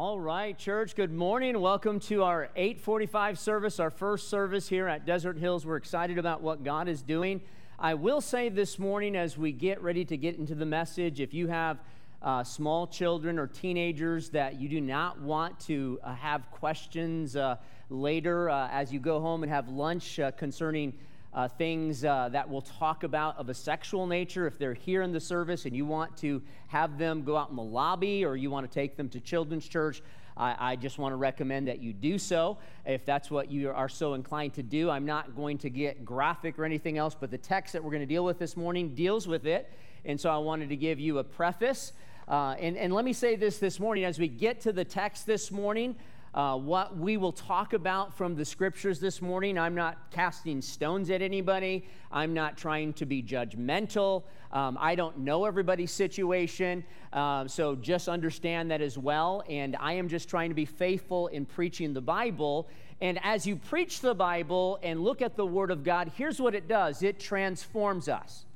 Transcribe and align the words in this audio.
All 0.00 0.20
right, 0.20 0.56
church, 0.56 0.94
good 0.94 1.12
morning. 1.12 1.60
Welcome 1.60 1.98
to 2.02 2.22
our 2.22 2.50
845 2.54 3.36
service, 3.36 3.80
our 3.80 3.90
first 3.90 4.28
service 4.28 4.68
here 4.68 4.86
at 4.86 5.04
Desert 5.04 5.36
Hills. 5.36 5.66
We're 5.66 5.74
excited 5.74 6.18
about 6.18 6.40
what 6.40 6.62
God 6.62 6.86
is 6.86 7.02
doing. 7.02 7.40
I 7.80 7.94
will 7.94 8.20
say 8.20 8.48
this 8.48 8.78
morning 8.78 9.16
as 9.16 9.36
we 9.36 9.50
get 9.50 9.82
ready 9.82 10.04
to 10.04 10.16
get 10.16 10.36
into 10.36 10.54
the 10.54 10.64
message, 10.64 11.20
if 11.20 11.34
you 11.34 11.48
have 11.48 11.80
uh, 12.22 12.44
small 12.44 12.86
children 12.86 13.40
or 13.40 13.48
teenagers 13.48 14.30
that 14.30 14.60
you 14.60 14.68
do 14.68 14.80
not 14.80 15.20
want 15.20 15.58
to 15.62 15.98
uh, 16.04 16.14
have 16.14 16.48
questions 16.52 17.34
uh, 17.34 17.56
later 17.90 18.50
uh, 18.50 18.68
as 18.70 18.92
you 18.92 19.00
go 19.00 19.18
home 19.18 19.42
and 19.42 19.50
have 19.50 19.68
lunch 19.68 20.20
uh, 20.20 20.30
concerning 20.30 20.96
uh, 21.34 21.48
things 21.48 22.04
uh, 22.04 22.28
that 22.30 22.48
we'll 22.48 22.62
talk 22.62 23.04
about 23.04 23.36
of 23.38 23.48
a 23.48 23.54
sexual 23.54 24.06
nature. 24.06 24.46
If 24.46 24.58
they're 24.58 24.74
here 24.74 25.02
in 25.02 25.12
the 25.12 25.20
service 25.20 25.66
and 25.66 25.76
you 25.76 25.84
want 25.84 26.16
to 26.18 26.42
have 26.68 26.98
them 26.98 27.22
go 27.22 27.36
out 27.36 27.50
in 27.50 27.56
the 27.56 27.62
lobby 27.62 28.24
or 28.24 28.36
you 28.36 28.50
want 28.50 28.70
to 28.70 28.72
take 28.72 28.96
them 28.96 29.08
to 29.10 29.20
children's 29.20 29.68
church, 29.68 30.02
I, 30.36 30.72
I 30.72 30.76
just 30.76 30.98
want 30.98 31.12
to 31.12 31.16
recommend 31.16 31.68
that 31.68 31.80
you 31.80 31.92
do 31.92 32.18
so 32.18 32.58
if 32.86 33.04
that's 33.04 33.30
what 33.30 33.50
you 33.50 33.70
are 33.70 33.88
so 33.88 34.14
inclined 34.14 34.54
to 34.54 34.62
do. 34.62 34.88
I'm 34.88 35.04
not 35.04 35.36
going 35.36 35.58
to 35.58 35.70
get 35.70 36.04
graphic 36.04 36.58
or 36.58 36.64
anything 36.64 36.96
else, 36.96 37.14
but 37.18 37.30
the 37.30 37.38
text 37.38 37.72
that 37.72 37.82
we're 37.82 37.90
going 37.90 38.02
to 38.02 38.06
deal 38.06 38.24
with 38.24 38.38
this 38.38 38.56
morning 38.56 38.94
deals 38.94 39.26
with 39.26 39.46
it. 39.46 39.72
And 40.04 40.18
so 40.18 40.30
I 40.30 40.38
wanted 40.38 40.68
to 40.70 40.76
give 40.76 41.00
you 41.00 41.18
a 41.18 41.24
preface. 41.24 41.92
Uh, 42.26 42.54
and, 42.60 42.76
and 42.76 42.92
let 42.92 43.04
me 43.04 43.12
say 43.12 43.36
this 43.36 43.58
this 43.58 43.80
morning 43.80 44.04
as 44.04 44.18
we 44.18 44.28
get 44.28 44.60
to 44.60 44.72
the 44.72 44.84
text 44.84 45.26
this 45.26 45.50
morning 45.50 45.96
uh, 46.38 46.56
what 46.56 46.96
we 46.96 47.16
will 47.16 47.32
talk 47.32 47.72
about 47.72 48.16
from 48.16 48.36
the 48.36 48.44
scriptures 48.44 49.00
this 49.00 49.20
morning. 49.20 49.58
I'm 49.58 49.74
not 49.74 50.12
casting 50.12 50.62
stones 50.62 51.10
at 51.10 51.20
anybody, 51.20 51.84
I'm 52.12 52.32
not 52.32 52.56
trying 52.56 52.92
to 52.94 53.06
be 53.06 53.24
judgmental. 53.24 54.22
Um, 54.52 54.78
I 54.80 54.94
don't 54.94 55.18
know 55.18 55.46
everybody's 55.46 55.90
situation, 55.90 56.84
uh, 57.12 57.48
so 57.48 57.74
just 57.74 58.08
understand 58.08 58.70
that 58.70 58.80
as 58.80 58.96
well. 58.96 59.42
And 59.48 59.76
I 59.80 59.94
am 59.94 60.08
just 60.08 60.28
trying 60.28 60.48
to 60.50 60.54
be 60.54 60.64
faithful 60.64 61.26
in 61.26 61.44
preaching 61.44 61.92
the 61.92 62.00
Bible. 62.00 62.68
And 63.00 63.18
as 63.24 63.44
you 63.44 63.56
preach 63.56 64.00
the 64.00 64.14
Bible 64.14 64.78
and 64.84 65.02
look 65.02 65.20
at 65.20 65.36
the 65.36 65.44
Word 65.44 65.72
of 65.72 65.82
God, 65.82 66.12
here's 66.16 66.40
what 66.40 66.54
it 66.54 66.68
does 66.68 67.02
it 67.02 67.18
transforms 67.18 68.08
us, 68.08 68.46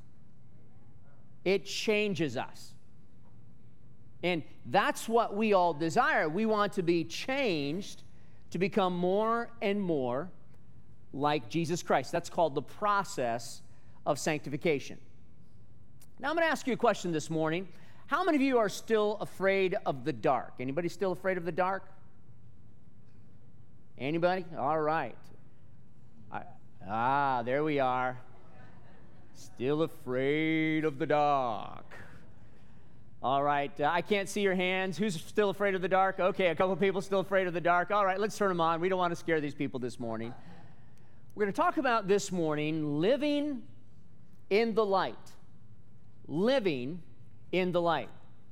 it 1.45 1.67
changes 1.67 2.37
us. 2.37 2.72
And 4.23 4.43
that's 4.67 5.09
what 5.09 5.37
we 5.37 5.53
all 5.53 5.75
desire. 5.75 6.29
We 6.29 6.47
want 6.47 6.75
to 6.75 6.83
be 6.83 7.05
changed 7.05 8.03
to 8.51 8.59
become 8.59 8.97
more 8.97 9.51
and 9.61 9.81
more 9.81 10.31
like 11.13 11.49
Jesus 11.49 11.83
Christ. 11.83 12.13
That's 12.13 12.31
called 12.31 12.55
the 12.55 12.63
process 12.63 13.63
of 14.07 14.19
sanctification. 14.19 14.99
Now 16.21 16.29
I'm 16.29 16.37
going 16.37 16.47
to 16.47 16.53
ask 16.53 16.67
you 16.67 16.73
a 16.73 16.77
question 16.77 17.13
this 17.13 17.31
morning. 17.31 17.67
How 18.07 18.23
many 18.23 18.37
of 18.37 18.43
you 18.43 18.59
are 18.59 18.69
still 18.69 19.17
afraid 19.21 19.77
of 19.87 20.05
the 20.05 20.13
dark? 20.13 20.55
Anybody 20.61 20.89
still 20.89 21.13
afraid 21.13 21.39
of 21.39 21.45
the 21.45 21.53
dark? 21.53 21.85
Anybody? 23.99 24.45
All 24.57 24.81
right. 24.81 25.17
I, 26.31 26.43
ah, 26.89 27.43
there 27.43 27.65
we 27.65 27.79
are. 27.79 28.19
Still 29.35 29.83
afraid 29.83 30.85
of 30.85 30.99
the 30.99 31.07
dark. 31.07 31.87
All 33.23 33.41
right, 33.41 33.71
uh, 33.81 33.85
I 33.85 34.03
can't 34.03 34.29
see 34.29 34.41
your 34.41 34.57
hands. 34.57 34.99
Who's 34.99 35.15
still 35.15 35.51
afraid 35.51 35.77
of 35.77 35.81
the 35.81 35.89
dark? 35.89 36.19
Okay, 36.19 36.49
a 36.49 36.57
couple 36.57 36.75
people 36.75 37.01
still 37.01 37.21
afraid 37.21 37.47
of 37.47 37.55
the 37.55 37.61
dark. 37.61 37.93
All 37.93 38.05
right, 38.05 38.19
let's 38.19 38.37
turn 38.37 38.49
them 38.49 38.61
on. 38.61 38.81
We 38.81 38.89
don't 38.89 38.99
want 38.99 39.13
to 39.13 39.17
scare 39.17 39.41
these 39.41 39.55
people 39.55 39.79
this 39.79 40.01
morning. 40.01 40.35
We're 41.37 41.45
going 41.45 41.53
to 41.53 41.57
talk 41.57 41.77
about 41.77 42.09
this 42.09 42.33
morning 42.33 43.01
living 43.01 43.63
in 44.51 44.75
the 44.75 44.85
light. 44.85 45.15
Living 46.27 47.01
in 47.53 47.71
the 47.71 47.81
light. 47.81 48.09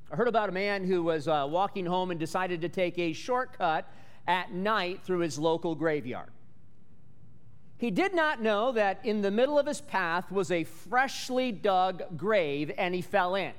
I 0.09 0.15
heard 0.15 0.29
about 0.29 0.47
a 0.47 0.53
man 0.53 0.85
who 0.85 1.03
was 1.03 1.27
uh, 1.27 1.45
walking 1.49 1.85
home 1.85 2.09
and 2.09 2.19
decided 2.19 2.61
to 2.61 2.69
take 2.69 2.97
a 2.97 3.11
shortcut 3.11 3.91
at 4.25 4.53
night 4.53 5.01
through 5.03 5.19
his 5.19 5.37
local 5.37 5.75
graveyard. 5.75 6.29
He 7.77 7.91
did 7.91 8.15
not 8.15 8.41
know 8.41 8.71
that 8.71 9.05
in 9.05 9.21
the 9.21 9.31
middle 9.31 9.59
of 9.59 9.65
his 9.65 9.81
path 9.81 10.31
was 10.31 10.49
a 10.49 10.63
freshly 10.63 11.51
dug 11.51 12.15
grave 12.15 12.71
and 12.77 12.95
he 12.95 13.01
fell 13.01 13.35
in. 13.35 13.51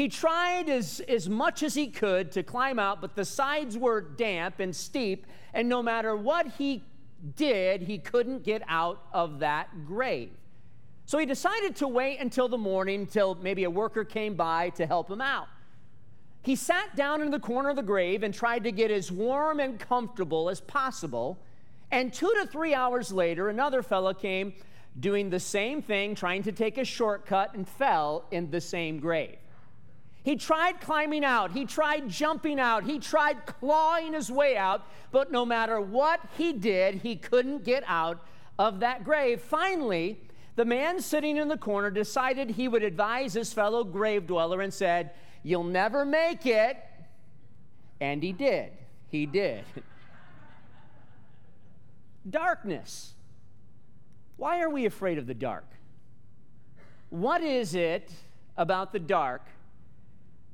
He 0.00 0.08
tried 0.08 0.70
as, 0.70 1.00
as 1.08 1.28
much 1.28 1.62
as 1.62 1.74
he 1.74 1.88
could 1.88 2.32
to 2.32 2.42
climb 2.42 2.78
out, 2.78 3.02
but 3.02 3.14
the 3.14 3.24
sides 3.26 3.76
were 3.76 4.00
damp 4.00 4.58
and 4.58 4.74
steep, 4.74 5.26
and 5.52 5.68
no 5.68 5.82
matter 5.82 6.16
what 6.16 6.46
he 6.56 6.82
did, 7.36 7.82
he 7.82 7.98
couldn't 7.98 8.42
get 8.42 8.62
out 8.66 9.02
of 9.12 9.40
that 9.40 9.84
grave. 9.84 10.30
So 11.04 11.18
he 11.18 11.26
decided 11.26 11.76
to 11.76 11.86
wait 11.86 12.18
until 12.18 12.48
the 12.48 12.56
morning, 12.56 13.00
until 13.00 13.34
maybe 13.34 13.64
a 13.64 13.70
worker 13.70 14.02
came 14.02 14.36
by 14.36 14.70
to 14.70 14.86
help 14.86 15.10
him 15.10 15.20
out. 15.20 15.48
He 16.40 16.56
sat 16.56 16.96
down 16.96 17.20
in 17.20 17.30
the 17.30 17.38
corner 17.38 17.68
of 17.68 17.76
the 17.76 17.82
grave 17.82 18.22
and 18.22 18.32
tried 18.32 18.64
to 18.64 18.72
get 18.72 18.90
as 18.90 19.12
warm 19.12 19.60
and 19.60 19.78
comfortable 19.78 20.48
as 20.48 20.62
possible. 20.62 21.38
And 21.90 22.10
two 22.10 22.32
to 22.40 22.46
three 22.46 22.72
hours 22.72 23.12
later, 23.12 23.50
another 23.50 23.82
fellow 23.82 24.14
came 24.14 24.54
doing 24.98 25.28
the 25.28 25.40
same 25.40 25.82
thing, 25.82 26.14
trying 26.14 26.42
to 26.44 26.52
take 26.52 26.78
a 26.78 26.86
shortcut, 26.86 27.52
and 27.52 27.68
fell 27.68 28.24
in 28.30 28.50
the 28.50 28.62
same 28.62 28.98
grave. 28.98 29.36
He 30.22 30.36
tried 30.36 30.80
climbing 30.80 31.24
out, 31.24 31.52
he 31.52 31.64
tried 31.64 32.08
jumping 32.08 32.60
out, 32.60 32.84
he 32.84 32.98
tried 32.98 33.46
clawing 33.46 34.12
his 34.12 34.30
way 34.30 34.56
out, 34.56 34.86
but 35.10 35.32
no 35.32 35.46
matter 35.46 35.80
what 35.80 36.20
he 36.36 36.52
did, 36.52 36.96
he 36.96 37.16
couldn't 37.16 37.64
get 37.64 37.82
out 37.86 38.22
of 38.58 38.80
that 38.80 39.04
grave. 39.04 39.40
Finally, 39.40 40.20
the 40.56 40.64
man 40.66 41.00
sitting 41.00 41.38
in 41.38 41.48
the 41.48 41.56
corner 41.56 41.90
decided 41.90 42.50
he 42.50 42.68
would 42.68 42.82
advise 42.82 43.32
his 43.32 43.52
fellow 43.52 43.82
grave 43.82 44.26
dweller 44.26 44.60
and 44.60 44.74
said, 44.74 45.12
You'll 45.42 45.64
never 45.64 46.04
make 46.04 46.44
it. 46.44 46.76
And 47.98 48.22
he 48.22 48.32
did. 48.32 48.72
He 49.08 49.24
did. 49.24 49.64
Darkness. 52.28 53.14
Why 54.36 54.60
are 54.60 54.68
we 54.68 54.84
afraid 54.84 55.16
of 55.16 55.26
the 55.26 55.34
dark? 55.34 55.64
What 57.08 57.42
is 57.42 57.74
it 57.74 58.10
about 58.56 58.92
the 58.92 58.98
dark? 58.98 59.42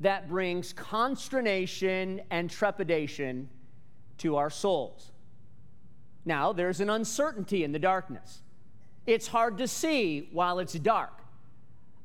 That 0.01 0.29
brings 0.29 0.73
consternation 0.73 2.21
and 2.31 2.51
trepidation 2.51 3.49
to 4.19 4.37
our 4.37 4.51
souls. 4.51 5.13
Now, 6.25 6.53
there's 6.53 6.81
an 6.81 6.91
uncertainty 6.91 7.65
in 7.65 7.73
the 7.73 7.79
darkness. 7.79 8.43
It's 9.07 9.29
hard 9.29 9.59
to 9.59 9.69
see 9.69 10.29
while 10.33 10.59
it's 10.59 10.75
dark. 10.75 11.23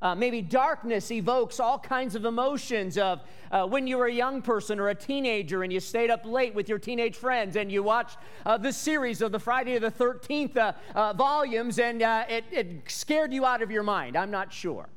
Uh, 0.01 0.16
maybe 0.16 0.41
darkness 0.41 1.12
evokes 1.12 1.59
all 1.59 1.78
kinds 1.78 2.16
of 2.16 2.25
emotions 2.25 2.97
of 2.97 3.22
uh, 3.51 3.68
when 3.68 3.85
you 3.85 3.97
were 3.97 4.07
a 4.07 4.13
young 4.13 4.41
person 4.41 4.80
or 4.80 4.90
a 4.90 4.96
teenager 4.96 5.62
and 5.62 5.72
you 5.72 5.80
stayed 5.80 6.09
up 6.09 6.25
late 6.25 6.56
with 6.56 6.68
your 6.68 6.80
teenage 6.80 7.16
friends 7.16 7.56
and 7.56 7.72
you 7.72 7.84
watched 7.84 8.18
uh, 8.47 8.57
the 8.57 8.74
series 8.74 9.22
of 9.22 9.31
the 9.31 9.38
Friday 9.38 9.78
the 9.78 9.91
13th 9.91 10.57
uh, 10.57 10.74
uh, 10.96 11.13
volumes 11.13 11.78
and 11.78 12.01
uh, 12.01 12.24
it, 12.28 12.44
it 12.51 12.81
scared 12.88 13.31
you 13.31 13.46
out 13.46 13.62
of 13.62 13.69
your 13.69 13.84
mind. 13.84 14.16
I'm 14.16 14.31
not 14.31 14.51
sure. 14.51 14.90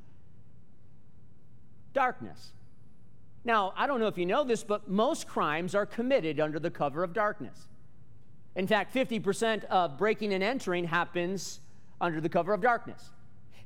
Darkness. 1.92 2.52
Now, 3.44 3.74
I 3.76 3.86
don't 3.86 4.00
know 4.00 4.06
if 4.06 4.16
you 4.16 4.26
know 4.26 4.42
this, 4.44 4.64
but 4.64 4.88
most 4.88 5.28
crimes 5.28 5.74
are 5.74 5.84
committed 5.84 6.40
under 6.40 6.58
the 6.58 6.70
cover 6.70 7.04
of 7.04 7.12
darkness. 7.12 7.68
In 8.56 8.66
fact, 8.66 8.94
50% 8.94 9.64
of 9.64 9.98
breaking 9.98 10.32
and 10.32 10.42
entering 10.42 10.84
happens 10.84 11.60
under 12.00 12.20
the 12.20 12.28
cover 12.28 12.54
of 12.54 12.62
darkness. 12.62 13.10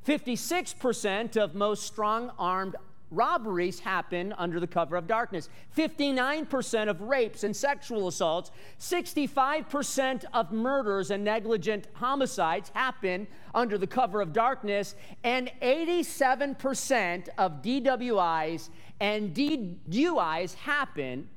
56% 0.07 1.37
of 1.37 1.55
most 1.55 1.85
strong 1.85 2.33
armed 2.39 2.77
robberies 3.11 3.81
happen 3.81 4.35
under 4.37 4.61
the 4.61 4.67
cover 4.67 4.97
of 4.97 5.07
darkness. 5.07 5.49
59% 5.77 6.89
of 6.89 7.01
rapes 7.01 7.45
and 7.45 7.55
sexual 7.55 8.09
assaults, 8.09 8.51
65% 8.79 10.25
of 10.35 10.53
murders 10.53 11.11
and 11.11 11.25
negligent 11.25 11.87
homicides 11.95 12.71
happen 12.75 13.27
under 13.55 13.79
the 13.79 13.87
cover 13.87 14.21
of 14.21 14.33
darkness, 14.33 14.95
and 15.25 15.51
87% 15.63 17.29
of 17.39 17.63
DWIs 17.63 18.69
and 19.01 19.35
DUIs 19.35 20.55
happen 20.55 21.29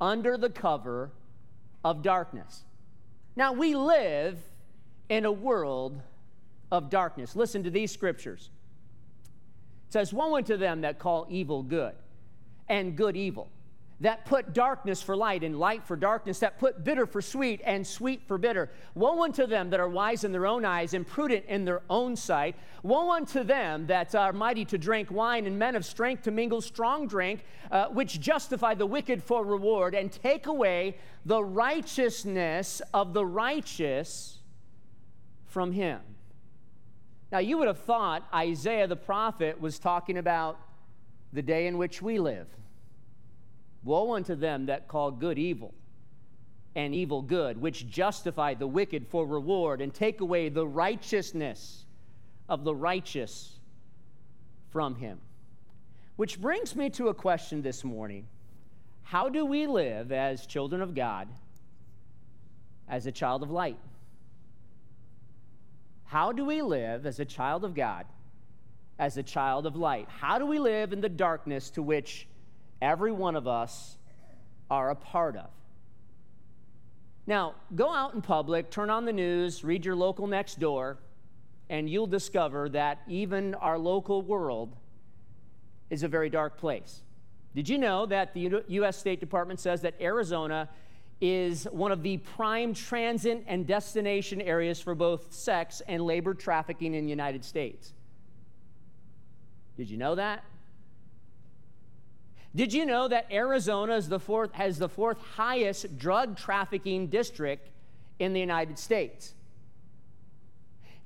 under 0.00 0.36
the 0.36 0.50
cover 0.50 1.10
of 1.84 2.02
darkness. 2.02 2.64
Now, 3.36 3.52
we 3.52 3.74
live 3.74 4.38
in 5.08 5.24
a 5.24 5.32
world 5.32 6.00
of 6.70 6.90
darkness. 6.90 7.36
Listen 7.36 7.62
to 7.62 7.70
these 7.70 7.92
scriptures 7.92 8.50
says, 9.94 10.12
Woe 10.12 10.34
unto 10.34 10.56
them 10.56 10.80
that 10.80 10.98
call 10.98 11.24
evil 11.30 11.62
good 11.62 11.94
and 12.68 12.96
good 12.96 13.16
evil, 13.16 13.48
that 14.00 14.24
put 14.24 14.52
darkness 14.52 15.00
for 15.00 15.14
light 15.16 15.44
and 15.44 15.56
light 15.56 15.86
for 15.86 15.94
darkness, 15.94 16.40
that 16.40 16.58
put 16.58 16.82
bitter 16.82 17.06
for 17.06 17.22
sweet 17.22 17.60
and 17.64 17.86
sweet 17.86 18.20
for 18.26 18.36
bitter. 18.36 18.70
Woe 18.96 19.22
unto 19.22 19.46
them 19.46 19.70
that 19.70 19.78
are 19.78 19.88
wise 19.88 20.24
in 20.24 20.32
their 20.32 20.46
own 20.46 20.64
eyes 20.64 20.94
and 20.94 21.06
prudent 21.06 21.44
in 21.46 21.64
their 21.64 21.80
own 21.88 22.16
sight. 22.16 22.56
Woe 22.82 23.12
unto 23.12 23.44
them 23.44 23.86
that 23.86 24.16
are 24.16 24.32
mighty 24.32 24.64
to 24.64 24.78
drink 24.78 25.12
wine 25.12 25.46
and 25.46 25.56
men 25.56 25.76
of 25.76 25.84
strength 25.84 26.24
to 26.24 26.32
mingle 26.32 26.60
strong 26.60 27.06
drink, 27.06 27.44
uh, 27.70 27.86
which 27.86 28.18
justify 28.18 28.74
the 28.74 28.86
wicked 28.86 29.22
for 29.22 29.44
reward 29.44 29.94
and 29.94 30.10
take 30.10 30.48
away 30.48 30.96
the 31.24 31.44
righteousness 31.44 32.82
of 32.92 33.14
the 33.14 33.24
righteous 33.24 34.40
from 35.46 35.70
him. 35.70 36.00
Now, 37.34 37.40
you 37.40 37.58
would 37.58 37.66
have 37.66 37.80
thought 37.80 38.28
Isaiah 38.32 38.86
the 38.86 38.94
prophet 38.94 39.60
was 39.60 39.80
talking 39.80 40.18
about 40.18 40.56
the 41.32 41.42
day 41.42 41.66
in 41.66 41.78
which 41.78 42.00
we 42.00 42.20
live. 42.20 42.46
Woe 43.82 44.14
unto 44.14 44.36
them 44.36 44.66
that 44.66 44.86
call 44.86 45.10
good 45.10 45.36
evil 45.36 45.74
and 46.76 46.94
evil 46.94 47.22
good, 47.22 47.60
which 47.60 47.88
justify 47.88 48.54
the 48.54 48.68
wicked 48.68 49.08
for 49.08 49.26
reward 49.26 49.80
and 49.80 49.92
take 49.92 50.20
away 50.20 50.48
the 50.48 50.64
righteousness 50.64 51.86
of 52.48 52.62
the 52.62 52.72
righteous 52.72 53.58
from 54.70 54.94
him. 54.94 55.18
Which 56.14 56.40
brings 56.40 56.76
me 56.76 56.88
to 56.90 57.08
a 57.08 57.14
question 57.14 57.62
this 57.62 57.82
morning 57.82 58.28
How 59.02 59.28
do 59.28 59.44
we 59.44 59.66
live 59.66 60.12
as 60.12 60.46
children 60.46 60.80
of 60.80 60.94
God, 60.94 61.26
as 62.88 63.06
a 63.06 63.12
child 63.12 63.42
of 63.42 63.50
light? 63.50 63.80
How 66.14 66.30
do 66.30 66.44
we 66.44 66.62
live 66.62 67.06
as 67.06 67.18
a 67.18 67.24
child 67.24 67.64
of 67.64 67.74
God, 67.74 68.06
as 69.00 69.16
a 69.16 69.22
child 69.24 69.66
of 69.66 69.74
light? 69.74 70.06
How 70.08 70.38
do 70.38 70.46
we 70.46 70.60
live 70.60 70.92
in 70.92 71.00
the 71.00 71.08
darkness 71.08 71.70
to 71.70 71.82
which 71.82 72.28
every 72.80 73.10
one 73.10 73.34
of 73.34 73.48
us 73.48 73.98
are 74.70 74.90
a 74.90 74.94
part 74.94 75.34
of? 75.34 75.50
Now, 77.26 77.56
go 77.74 77.92
out 77.92 78.14
in 78.14 78.22
public, 78.22 78.70
turn 78.70 78.90
on 78.90 79.06
the 79.06 79.12
news, 79.12 79.64
read 79.64 79.84
your 79.84 79.96
local 79.96 80.28
next 80.28 80.60
door, 80.60 80.98
and 81.68 81.90
you'll 81.90 82.06
discover 82.06 82.68
that 82.68 83.00
even 83.08 83.56
our 83.56 83.76
local 83.76 84.22
world 84.22 84.76
is 85.90 86.04
a 86.04 86.08
very 86.08 86.30
dark 86.30 86.58
place. 86.58 87.02
Did 87.56 87.68
you 87.68 87.76
know 87.76 88.06
that 88.06 88.34
the 88.34 88.62
U.S. 88.68 88.96
State 88.96 89.18
Department 89.18 89.58
says 89.58 89.80
that 89.80 90.00
Arizona 90.00 90.68
is 91.24 91.64
one 91.72 91.90
of 91.90 92.02
the 92.02 92.18
prime 92.18 92.74
transit 92.74 93.42
and 93.46 93.66
destination 93.66 94.42
areas 94.42 94.78
for 94.78 94.94
both 94.94 95.32
sex 95.32 95.80
and 95.88 96.04
labor 96.04 96.34
trafficking 96.34 96.92
in 96.92 97.04
the 97.04 97.10
United 97.10 97.42
States? 97.46 97.94
Did 99.78 99.88
you 99.88 99.96
know 99.96 100.16
that? 100.16 100.44
Did 102.54 102.74
you 102.74 102.84
know 102.84 103.08
that 103.08 103.26
Arizona 103.32 103.96
is 103.96 104.10
the 104.10 104.20
fourth, 104.20 104.52
has 104.52 104.78
the 104.78 104.88
fourth 104.88 105.16
highest 105.34 105.96
drug 105.98 106.36
trafficking 106.36 107.06
district 107.06 107.70
in 108.18 108.34
the 108.34 108.40
United 108.40 108.78
States? 108.78 109.32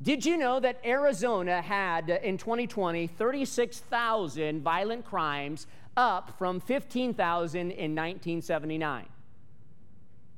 Did 0.02 0.26
you 0.26 0.36
know 0.36 0.58
that 0.58 0.80
Arizona 0.84 1.62
had 1.62 2.10
in 2.10 2.38
2020 2.38 3.06
36,000 3.06 4.62
violent 4.62 5.04
crimes, 5.04 5.68
up 5.96 6.36
from 6.38 6.58
15,000 6.58 7.60
in 7.60 7.94
1979? 7.94 9.06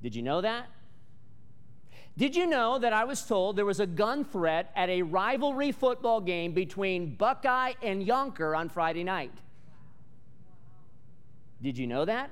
Did 0.03 0.15
you 0.15 0.23
know 0.23 0.41
that? 0.41 0.67
Did 2.17 2.37
you 2.37 2.47
know 2.47 2.79
that 2.79 2.93
I 2.93 3.05
was 3.05 3.23
told 3.23 3.57
there 3.57 3.65
was 3.65 3.81
a 3.81 3.87
gun 3.87 4.25
threat 4.25 4.71
at 4.77 4.89
a 4.89 5.03
rivalry 5.03 5.73
football 5.73 6.21
game 6.21 6.53
between 6.53 7.15
Buckeye 7.15 7.75
and 7.83 8.07
Youngker 8.07 8.57
on 8.57 8.69
Friday 8.69 9.05
night? 9.05 9.33
Did 11.63 11.79
you 11.79 11.87
know 11.87 12.05
that? 12.05 12.31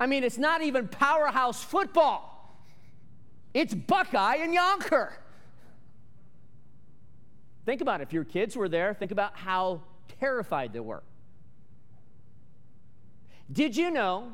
I 0.00 0.06
mean, 0.06 0.22
it's 0.22 0.38
not 0.38 0.62
even 0.62 0.88
powerhouse 0.88 1.62
football. 1.62 2.56
It's 3.54 3.74
Buckeye 3.74 4.36
and 4.36 4.56
Youngker. 4.56 5.12
Think 7.66 7.80
about 7.80 8.00
it. 8.00 8.04
If 8.04 8.12
your 8.12 8.24
kids 8.24 8.56
were 8.56 8.68
there, 8.68 8.94
think 8.94 9.10
about 9.10 9.36
how 9.36 9.82
terrified 10.20 10.72
they 10.72 10.80
were. 10.80 11.02
Did 13.50 13.76
you 13.76 13.90
know 13.90 14.32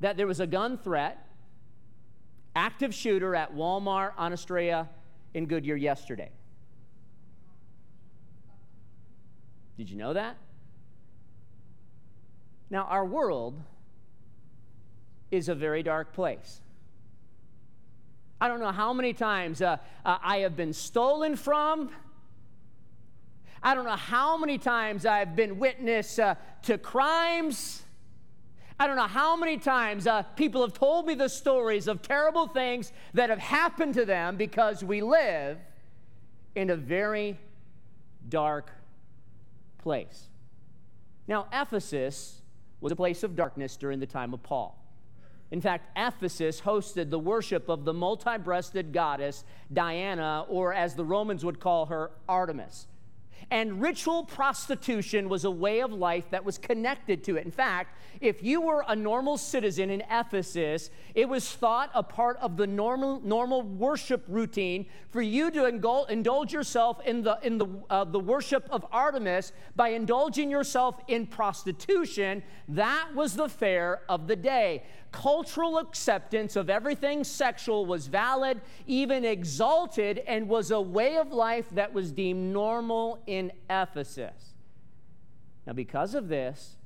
that 0.00 0.16
there 0.16 0.26
was 0.26 0.40
a 0.40 0.46
gun 0.46 0.78
threat, 0.78 1.26
active 2.54 2.94
shooter 2.94 3.34
at 3.34 3.54
Walmart 3.54 4.12
on 4.16 4.32
Estrella 4.32 4.88
in 5.34 5.46
Goodyear 5.46 5.76
yesterday? 5.76 6.30
Did 9.76 9.90
you 9.90 9.96
know 9.96 10.12
that? 10.12 10.36
Now, 12.70 12.84
our 12.84 13.04
world 13.04 13.60
is 15.30 15.48
a 15.48 15.54
very 15.54 15.82
dark 15.82 16.12
place. 16.12 16.60
I 18.40 18.48
don't 18.48 18.60
know 18.60 18.72
how 18.72 18.92
many 18.92 19.12
times 19.12 19.62
uh, 19.62 19.78
uh, 20.04 20.18
I 20.22 20.38
have 20.38 20.56
been 20.56 20.72
stolen 20.72 21.36
from. 21.36 21.90
I 23.62 23.74
don't 23.74 23.84
know 23.84 23.96
how 23.96 24.36
many 24.36 24.58
times 24.58 25.04
I've 25.04 25.34
been 25.34 25.58
witness 25.58 26.18
uh, 26.18 26.36
to 26.62 26.78
crimes. 26.78 27.82
I 28.80 28.86
don't 28.86 28.96
know 28.96 29.08
how 29.08 29.34
many 29.34 29.56
times 29.56 30.06
uh, 30.06 30.22
people 30.22 30.62
have 30.62 30.72
told 30.72 31.06
me 31.06 31.14
the 31.14 31.28
stories 31.28 31.88
of 31.88 32.00
terrible 32.00 32.46
things 32.46 32.92
that 33.12 33.28
have 33.28 33.40
happened 33.40 33.94
to 33.94 34.04
them 34.04 34.36
because 34.36 34.84
we 34.84 35.02
live 35.02 35.58
in 36.54 36.70
a 36.70 36.76
very 36.76 37.36
dark 38.28 38.70
place. 39.78 40.28
Now, 41.26 41.48
Ephesus 41.52 42.40
was 42.80 42.92
a 42.92 42.96
place 42.96 43.24
of 43.24 43.34
darkness 43.34 43.76
during 43.76 43.98
the 43.98 44.06
time 44.06 44.32
of 44.32 44.42
Paul. 44.44 44.78
In 45.50 45.60
fact, 45.60 45.88
Ephesus 45.96 46.60
hosted 46.60 47.10
the 47.10 47.18
worship 47.18 47.68
of 47.68 47.84
the 47.84 47.92
multi 47.92 48.38
breasted 48.38 48.92
goddess 48.92 49.44
Diana, 49.72 50.44
or 50.48 50.72
as 50.72 50.94
the 50.94 51.04
Romans 51.04 51.44
would 51.44 51.58
call 51.58 51.86
her, 51.86 52.12
Artemis. 52.28 52.86
And 53.50 53.80
ritual 53.80 54.24
prostitution 54.24 55.28
was 55.28 55.44
a 55.44 55.50
way 55.50 55.80
of 55.80 55.92
life 55.92 56.24
that 56.30 56.44
was 56.44 56.58
connected 56.58 57.24
to 57.24 57.36
it. 57.36 57.44
In 57.44 57.50
fact, 57.50 57.96
if 58.20 58.42
you 58.42 58.60
were 58.60 58.84
a 58.86 58.96
normal 58.96 59.38
citizen 59.38 59.90
in 59.90 60.02
Ephesus, 60.10 60.90
it 61.14 61.28
was 61.28 61.50
thought 61.50 61.90
a 61.94 62.02
part 62.02 62.36
of 62.38 62.56
the 62.56 62.66
normal, 62.66 63.20
normal 63.20 63.62
worship 63.62 64.24
routine 64.28 64.86
for 65.10 65.22
you 65.22 65.50
to 65.50 65.66
indulge 65.66 66.52
yourself 66.52 67.00
in, 67.06 67.22
the, 67.22 67.38
in 67.42 67.58
the, 67.58 67.66
uh, 67.88 68.04
the 68.04 68.20
worship 68.20 68.66
of 68.70 68.84
Artemis 68.92 69.52
by 69.76 69.90
indulging 69.90 70.50
yourself 70.50 71.00
in 71.08 71.26
prostitution. 71.26 72.42
That 72.68 73.10
was 73.14 73.34
the 73.34 73.48
fare 73.48 74.02
of 74.08 74.26
the 74.26 74.36
day 74.36 74.82
cultural 75.12 75.78
acceptance 75.78 76.56
of 76.56 76.68
everything 76.70 77.24
sexual 77.24 77.86
was 77.86 78.06
valid, 78.06 78.60
even 78.86 79.24
exalted, 79.24 80.22
and 80.26 80.48
was 80.48 80.70
a 80.70 80.80
way 80.80 81.16
of 81.16 81.32
life 81.32 81.68
that 81.70 81.92
was 81.92 82.12
deemed 82.12 82.52
normal 82.52 83.22
in 83.26 83.52
Ephesus. 83.70 84.54
Now, 85.66 85.72
because 85.72 86.14
of 86.14 86.28
this, 86.28 86.76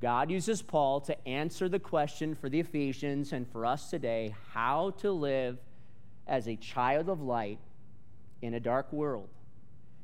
God 0.00 0.30
uses 0.30 0.62
Paul 0.62 1.00
to 1.02 1.28
answer 1.28 1.68
the 1.68 1.78
question 1.78 2.34
for 2.34 2.48
the 2.48 2.60
Ephesians 2.60 3.32
and 3.32 3.48
for 3.48 3.64
us 3.64 3.90
today 3.90 4.34
how 4.52 4.90
to 4.98 5.10
live 5.10 5.58
as 6.26 6.46
a 6.46 6.56
child 6.56 7.08
of 7.08 7.22
light 7.22 7.58
in 8.42 8.54
a 8.54 8.60
dark 8.60 8.92
world. 8.92 9.28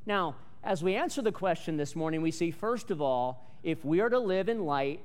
Now, 0.06 0.36
as 0.64 0.82
we 0.82 0.94
answer 0.94 1.22
the 1.22 1.32
question 1.32 1.76
this 1.76 1.94
morning, 1.94 2.22
we 2.22 2.30
see 2.30 2.50
first 2.50 2.90
of 2.90 3.00
all, 3.00 3.46
if 3.62 3.84
we 3.84 4.00
are 4.00 4.08
to 4.08 4.18
live 4.18 4.48
in 4.48 4.64
light, 4.64 5.00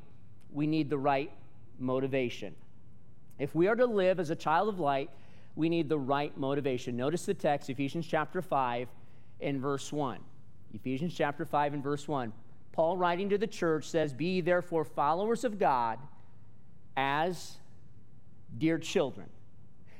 we 0.51 0.67
need 0.67 0.89
the 0.89 0.97
right 0.97 1.31
motivation. 1.79 2.55
If 3.39 3.53
we 3.53 3.67
are 3.67 3.75
to 3.75 3.85
live 3.85 4.19
as 4.19 4.29
a 4.29 4.35
child 4.35 4.69
of 4.69 4.79
light, 4.79 5.09
we 5.55 5.69
need 5.69 5.89
the 5.89 5.97
right 5.97 6.35
motivation. 6.37 6.95
Notice 6.95 7.25
the 7.25 7.33
text, 7.33 7.69
Ephesians 7.69 8.05
chapter 8.05 8.41
5 8.41 8.87
and 9.41 9.59
verse 9.59 9.91
1. 9.91 10.19
Ephesians 10.73 11.13
chapter 11.13 11.45
5 11.45 11.73
and 11.73 11.83
verse 11.83 12.07
1. 12.07 12.33
Paul, 12.71 12.97
writing 12.97 13.29
to 13.29 13.37
the 13.37 13.47
church, 13.47 13.89
says, 13.89 14.13
Be 14.13 14.41
therefore 14.41 14.83
followers 14.83 15.43
of 15.43 15.57
God 15.57 15.99
as 16.95 17.57
dear 18.57 18.77
children. 18.77 19.29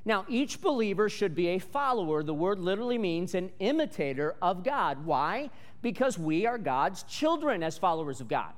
Now, 0.06 0.26
each 0.30 0.62
believer 0.62 1.10
should 1.10 1.36
be 1.36 1.48
a 1.50 1.60
follower. 1.60 2.24
The 2.24 2.34
word 2.34 2.60
literally 2.60 2.98
means 2.98 3.36
an 3.36 3.52
imitator 3.60 4.36
of 4.42 4.64
God. 4.64 5.06
Why? 5.06 5.50
Because 5.82 6.18
we 6.18 6.46
are 6.46 6.58
God's 6.58 7.04
children 7.04 7.62
as 7.62 7.78
followers 7.78 8.22
of 8.22 8.28
God. 8.28 8.54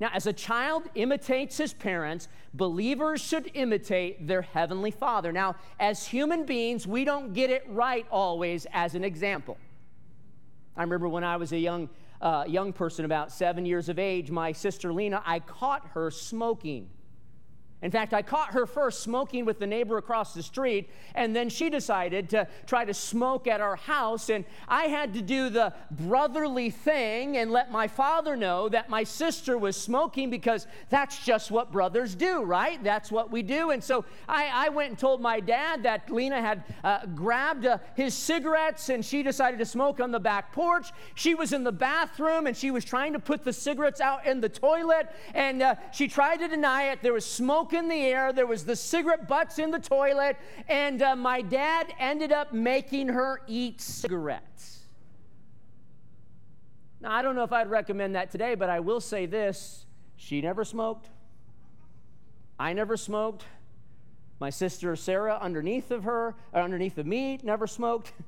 Now, 0.00 0.10
as 0.14 0.26
a 0.26 0.32
child 0.32 0.84
imitates 0.94 1.58
his 1.58 1.74
parents, 1.74 2.28
believers 2.54 3.20
should 3.20 3.50
imitate 3.52 4.26
their 4.26 4.42
heavenly 4.42 4.90
father. 4.90 5.30
Now, 5.30 5.56
as 5.78 6.06
human 6.06 6.46
beings, 6.46 6.86
we 6.86 7.04
don't 7.04 7.34
get 7.34 7.50
it 7.50 7.64
right 7.68 8.06
always 8.10 8.66
as 8.72 8.94
an 8.94 9.04
example. 9.04 9.58
I 10.76 10.82
remember 10.82 11.08
when 11.08 11.24
I 11.24 11.36
was 11.36 11.52
a 11.52 11.58
young, 11.58 11.90
uh, 12.22 12.44
young 12.48 12.72
person, 12.72 13.04
about 13.04 13.30
seven 13.30 13.66
years 13.66 13.90
of 13.90 13.98
age, 13.98 14.30
my 14.30 14.52
sister 14.52 14.90
Lena, 14.92 15.22
I 15.26 15.40
caught 15.40 15.86
her 15.88 16.10
smoking. 16.10 16.88
In 17.82 17.90
fact, 17.90 18.12
I 18.12 18.20
caught 18.20 18.52
her 18.52 18.66
first 18.66 19.00
smoking 19.00 19.44
with 19.44 19.58
the 19.58 19.66
neighbor 19.66 19.96
across 19.96 20.34
the 20.34 20.42
street, 20.42 20.90
and 21.14 21.34
then 21.34 21.48
she 21.48 21.70
decided 21.70 22.28
to 22.30 22.46
try 22.66 22.84
to 22.84 22.92
smoke 22.92 23.46
at 23.46 23.60
our 23.60 23.76
house. 23.76 24.28
And 24.28 24.44
I 24.68 24.84
had 24.84 25.14
to 25.14 25.22
do 25.22 25.48
the 25.48 25.72
brotherly 25.90 26.70
thing 26.70 27.38
and 27.38 27.50
let 27.50 27.72
my 27.72 27.88
father 27.88 28.36
know 28.36 28.68
that 28.68 28.90
my 28.90 29.02
sister 29.04 29.56
was 29.56 29.76
smoking 29.76 30.28
because 30.28 30.66
that's 30.90 31.24
just 31.24 31.50
what 31.50 31.72
brothers 31.72 32.14
do, 32.14 32.42
right? 32.42 32.82
That's 32.84 33.10
what 33.10 33.30
we 33.30 33.42
do. 33.42 33.70
And 33.70 33.82
so 33.82 34.04
I, 34.28 34.50
I 34.52 34.68
went 34.68 34.90
and 34.90 34.98
told 34.98 35.22
my 35.22 35.40
dad 35.40 35.82
that 35.84 36.10
Lena 36.10 36.40
had 36.40 36.64
uh, 36.84 37.06
grabbed 37.06 37.64
uh, 37.64 37.78
his 37.94 38.14
cigarettes 38.14 38.90
and 38.90 39.04
she 39.04 39.22
decided 39.22 39.58
to 39.58 39.64
smoke 39.64 40.00
on 40.00 40.10
the 40.10 40.20
back 40.20 40.52
porch. 40.52 40.92
She 41.14 41.34
was 41.34 41.52
in 41.52 41.64
the 41.64 41.72
bathroom 41.72 42.46
and 42.46 42.56
she 42.56 42.70
was 42.70 42.84
trying 42.84 43.14
to 43.14 43.18
put 43.18 43.44
the 43.44 43.52
cigarettes 43.52 44.00
out 44.00 44.26
in 44.26 44.40
the 44.40 44.48
toilet, 44.48 45.08
and 45.34 45.62
uh, 45.62 45.74
she 45.92 46.08
tried 46.08 46.38
to 46.38 46.48
deny 46.48 46.90
it. 46.90 47.02
There 47.02 47.12
was 47.12 47.24
smoke 47.24 47.69
smoke 47.70 47.82
in 47.82 47.88
the 47.88 47.94
air, 47.94 48.32
there 48.32 48.46
was 48.46 48.64
the 48.64 48.76
cigarette 48.76 49.28
butts 49.28 49.58
in 49.58 49.70
the 49.70 49.78
toilet, 49.78 50.36
and 50.68 51.02
uh, 51.02 51.16
my 51.16 51.42
dad 51.42 51.92
ended 51.98 52.32
up 52.32 52.52
making 52.52 53.08
her 53.08 53.40
eat 53.46 53.80
cigarettes. 53.80 54.80
Now, 57.00 57.12
I 57.12 57.22
don't 57.22 57.34
know 57.34 57.44
if 57.44 57.52
I'd 57.52 57.70
recommend 57.70 58.14
that 58.14 58.30
today, 58.30 58.54
but 58.54 58.68
I 58.68 58.80
will 58.80 59.00
say 59.00 59.26
this 59.26 59.86
She 60.16 60.40
never 60.40 60.64
smoked. 60.64 61.08
I 62.58 62.72
never 62.72 62.96
smoked. 62.96 63.44
My 64.38 64.50
sister 64.50 64.96
Sarah, 64.96 65.38
underneath 65.40 65.90
of 65.90 66.04
her, 66.04 66.34
underneath 66.52 66.98
of 66.98 67.06
me, 67.06 67.38
never 67.42 67.66
smoked. 67.66 68.12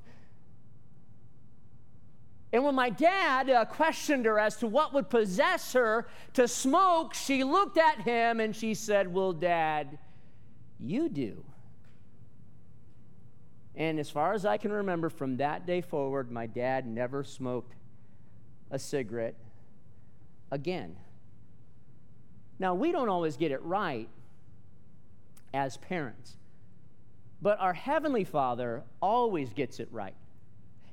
And 2.53 2.65
when 2.65 2.75
my 2.75 2.91
dad 2.91 3.49
uh, 3.49 3.65
questioned 3.65 4.27
her 4.27 4.39
as 4.39 4.57
to 4.57 4.67
what 4.67 4.93
would 4.93 5.09
possess 5.09 5.73
her 5.73 6.07
to 6.35 6.47
smoke, 6.47 7.15
she 7.15 7.45
looked 7.45 7.79
at 7.79 8.03
him 8.03 8.41
and 8.41 8.55
she 8.55 8.75
said, 8.75 9.13
Well, 9.13 9.33
Dad, 9.33 9.99
you 10.79 11.09
do. 11.09 11.45
And 13.75 13.99
as 13.99 14.11
far 14.11 14.35
as 14.35 14.45
I 14.45 14.59
can 14.59 14.71
remember, 14.71 15.09
from 15.09 15.39
that 15.39 15.67
day 15.67 15.81
forward, 15.81 16.31
my 16.31 16.47
dad 16.47 16.87
never 16.87 17.25
smoked 17.25 17.75
a 18.71 18.79
cigarette 18.79 19.35
again. 20.51 20.97
Now, 22.59 22.75
we 22.75 22.93
don't 22.93 23.09
always 23.09 23.39
get 23.39 23.51
it 23.51 23.63
right 23.63 24.09
as 25.55 25.79
parents, 25.79 26.37
but 27.41 27.59
our 27.61 27.73
Heavenly 27.73 28.25
Father 28.25 28.83
always 29.01 29.55
gets 29.55 29.81
it 29.81 29.89
right. 29.91 30.15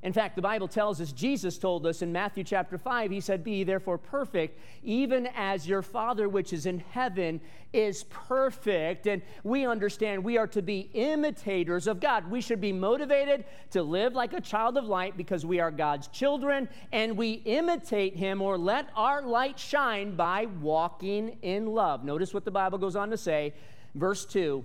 In 0.02 0.14
fact, 0.14 0.34
the 0.34 0.42
Bible 0.42 0.66
tells 0.66 0.98
us, 0.98 1.12
Jesus 1.12 1.58
told 1.58 1.86
us 1.86 2.00
in 2.00 2.10
Matthew 2.10 2.42
chapter 2.42 2.78
5, 2.78 3.10
he 3.10 3.20
said, 3.20 3.44
Be 3.44 3.64
therefore 3.64 3.98
perfect, 3.98 4.58
even 4.82 5.28
as 5.36 5.68
your 5.68 5.82
Father 5.82 6.26
which 6.26 6.54
is 6.54 6.64
in 6.64 6.78
heaven 6.78 7.38
is 7.74 8.04
perfect. 8.04 9.06
And 9.06 9.20
we 9.44 9.66
understand 9.66 10.24
we 10.24 10.38
are 10.38 10.46
to 10.48 10.62
be 10.62 10.88
imitators 10.94 11.86
of 11.86 12.00
God. 12.00 12.30
We 12.30 12.40
should 12.40 12.62
be 12.62 12.72
motivated 12.72 13.44
to 13.72 13.82
live 13.82 14.14
like 14.14 14.32
a 14.32 14.40
child 14.40 14.78
of 14.78 14.84
light 14.86 15.18
because 15.18 15.44
we 15.44 15.60
are 15.60 15.70
God's 15.70 16.08
children 16.08 16.70
and 16.92 17.14
we 17.14 17.32
imitate 17.32 18.16
him 18.16 18.40
or 18.40 18.56
let 18.56 18.88
our 18.96 19.20
light 19.20 19.58
shine 19.58 20.16
by 20.16 20.46
walking 20.46 21.36
in 21.42 21.66
love. 21.66 22.04
Notice 22.04 22.32
what 22.32 22.46
the 22.46 22.50
Bible 22.50 22.78
goes 22.78 22.96
on 22.96 23.10
to 23.10 23.18
say, 23.18 23.52
verse 23.94 24.24
2. 24.24 24.64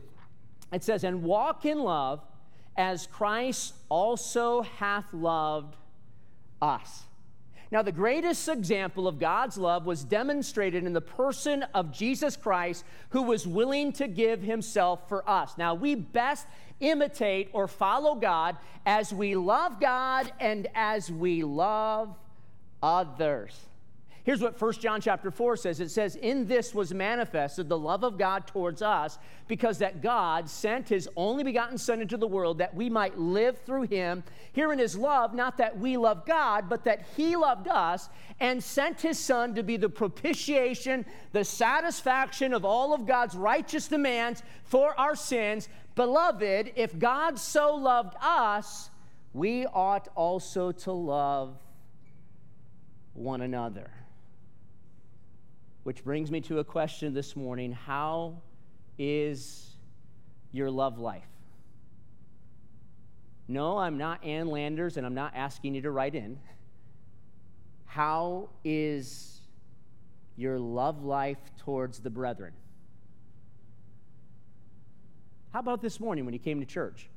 It 0.72 0.82
says, 0.82 1.04
And 1.04 1.24
walk 1.24 1.66
in 1.66 1.80
love 1.80 2.22
as 2.78 3.08
Christ 3.08 3.74
also 3.90 4.62
hath 4.62 5.14
loved 5.14 5.76
us. 6.62 7.04
Now, 7.72 7.82
the 7.82 7.92
greatest 7.92 8.48
example 8.48 9.08
of 9.08 9.20
God's 9.20 9.58
love 9.58 9.86
was 9.86 10.04
demonstrated 10.04 10.84
in 10.86 10.94
the 10.94 11.02
person 11.02 11.64
of 11.74 11.92
Jesus 11.92 12.38
Christ, 12.38 12.86
who 13.10 13.24
was 13.24 13.48
willing 13.48 13.92
to 13.94 14.08
give 14.08 14.42
himself 14.42 15.10
for 15.10 15.28
us. 15.30 15.58
Now, 15.58 15.74
we 15.74 15.96
best 15.96 16.46
imitate 16.80 17.50
or 17.54 17.68
follow 17.68 18.16
God 18.16 18.58
as 18.86 19.14
we 19.14 19.36
love 19.36 19.80
God 19.80 20.32
and 20.40 20.68
as 20.76 21.12
we 21.12 21.44
love 21.44 22.16
others. 22.84 23.60
Here's 24.26 24.42
what 24.42 24.60
1 24.60 24.74
John 24.74 25.02
chapter 25.02 25.30
4 25.30 25.56
says. 25.56 25.80
It 25.80 25.92
says, 25.92 26.16
In 26.16 26.48
this 26.48 26.74
was 26.74 26.92
manifested 26.92 27.70
the 27.70 27.78
love 27.78 28.04
of 28.04 28.18
God 28.18 28.48
towards 28.48 28.82
us, 28.82 29.20
because 29.48 29.78
that 29.78 30.02
God 30.02 30.50
sent 30.50 30.90
his 30.90 31.08
only 31.16 31.44
begotten 31.44 31.78
Son 31.78 32.02
into 32.02 32.18
the 32.18 32.26
world 32.26 32.58
that 32.58 32.74
we 32.74 32.90
might 32.90 33.20
live 33.20 33.60
through 33.68 33.84
him. 33.84 34.24
Here 34.52 34.74
in 34.74 34.80
his 34.80 34.98
love, 34.98 35.36
not 35.36 35.58
that 35.58 35.78
we 35.78 35.96
love 35.96 36.26
God, 36.26 36.68
but 36.68 36.86
that 36.86 37.06
he 37.16 37.36
loved 37.36 37.68
us 37.68 38.10
and 38.40 38.64
sent 38.64 39.00
his 39.00 39.20
Son 39.20 39.54
to 39.54 39.62
be 39.62 39.78
the 39.78 39.90
propitiation, 39.90 41.06
the 41.32 41.46
satisfaction 41.46 42.52
of 42.52 42.66
all 42.66 42.96
of 42.96 43.06
God's 43.06 43.36
righteous 43.36 43.88
demands 43.88 44.42
for 44.64 45.00
our 45.00 45.16
sins. 45.16 45.70
Beloved, 45.94 46.72
if 46.76 46.98
God 46.98 47.38
so 47.38 47.76
loved 47.76 48.16
us, 48.20 48.90
we 49.34 49.68
ought 49.68 50.08
also 50.16 50.72
to 50.72 50.92
love 50.92 51.60
one 53.14 53.42
another. 53.42 53.92
Which 55.86 56.04
brings 56.04 56.32
me 56.32 56.42
to 56.42 56.58
a 56.58 56.64
question 56.64 57.14
this 57.14 57.36
morning 57.36 57.72
How 57.72 58.42
is 58.98 59.78
your 60.52 60.72
love 60.72 60.98
life? 60.98 61.28
No, 63.48 63.78
I'm 63.78 63.96
not 63.96 64.26
Ann 64.26 64.48
Landers, 64.48 64.98
and 64.98 65.06
I'm 65.06 65.14
not 65.14 65.34
asking 65.36 65.76
you 65.76 65.84
to 65.84 65.92
write 65.92 66.16
in. 66.16 66.40
How 67.86 68.50
is 68.64 69.42
your 70.36 70.58
love 70.58 71.04
life 71.04 71.38
towards 71.60 72.00
the 72.00 72.10
brethren? 72.10 72.54
How 75.54 75.60
about 75.60 75.84
this 75.84 76.00
morning 76.00 76.26
when 76.26 76.34
you 76.34 76.40
came 76.40 76.62
to 76.62 76.66
church? 76.66 77.10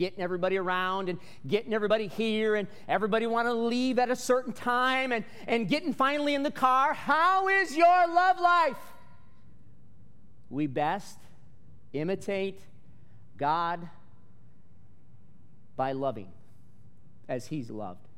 Getting 0.00 0.20
everybody 0.20 0.56
around 0.56 1.08
and 1.10 1.20
getting 1.46 1.72
everybody 1.72 2.08
here 2.08 2.56
and 2.56 2.66
everybody 2.88 3.26
want 3.26 3.46
to 3.46 3.52
leave 3.52 3.98
at 3.98 4.10
a 4.10 4.16
certain 4.16 4.52
time 4.52 5.12
and, 5.12 5.24
and 5.46 5.68
getting 5.68 5.92
finally 5.92 6.34
in 6.34 6.42
the 6.42 6.50
car. 6.50 6.94
How 6.94 7.48
is 7.48 7.76
your 7.76 8.08
love 8.08 8.40
life? 8.40 8.78
We 10.48 10.66
best 10.66 11.18
imitate 11.92 12.60
God 13.36 13.88
by 15.76 15.92
loving 15.92 16.32
as 17.28 17.46
He's 17.46 17.70
loved. 17.70 18.08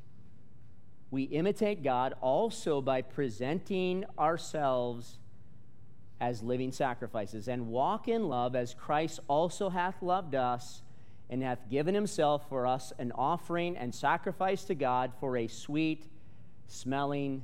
We 1.11 1.25
imitate 1.25 1.83
God 1.83 2.15
also 2.21 2.81
by 2.81 3.03
presenting 3.03 4.05
ourselves 4.19 5.19
as 6.21 6.43
living 6.43 6.71
sacrifices 6.71 7.49
and 7.49 7.67
walk 7.67 8.07
in 8.07 8.29
love 8.29 8.55
as 8.55 8.73
Christ 8.73 9.19
also 9.27 9.69
hath 9.69 10.01
loved 10.01 10.37
us 10.37 10.83
and 11.33 11.43
hath 11.43 11.71
given 11.71 11.95
himself 11.95 12.47
for 12.51 12.67
us 12.67 12.93
an 12.99 13.11
offering 13.15 13.75
and 13.79 13.95
sacrifice 13.95 14.65
to 14.65 14.75
God 14.75 15.13
for 15.19 15.39
a 15.39 15.47
sweet 15.47 16.05
smelling 16.67 17.43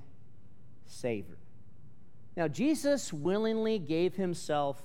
savor. 0.84 1.38
Now, 2.36 2.48
Jesus 2.48 3.14
willingly 3.14 3.78
gave 3.78 4.14
himself 4.14 4.82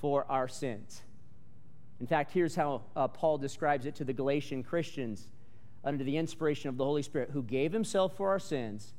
for 0.00 0.24
our 0.30 0.48
sins. 0.48 1.02
In 2.00 2.06
fact, 2.06 2.32
here's 2.32 2.54
how 2.54 2.80
uh, 2.96 3.06
Paul 3.06 3.36
describes 3.36 3.84
it 3.84 3.96
to 3.96 4.04
the 4.04 4.14
Galatian 4.14 4.62
Christians 4.62 5.28
under 5.84 6.02
the 6.02 6.16
inspiration 6.16 6.70
of 6.70 6.78
the 6.78 6.84
Holy 6.84 7.02
Spirit, 7.02 7.28
who 7.34 7.42
gave 7.42 7.70
himself 7.70 8.16
for 8.16 8.30
our 8.30 8.38
sins 8.38 8.94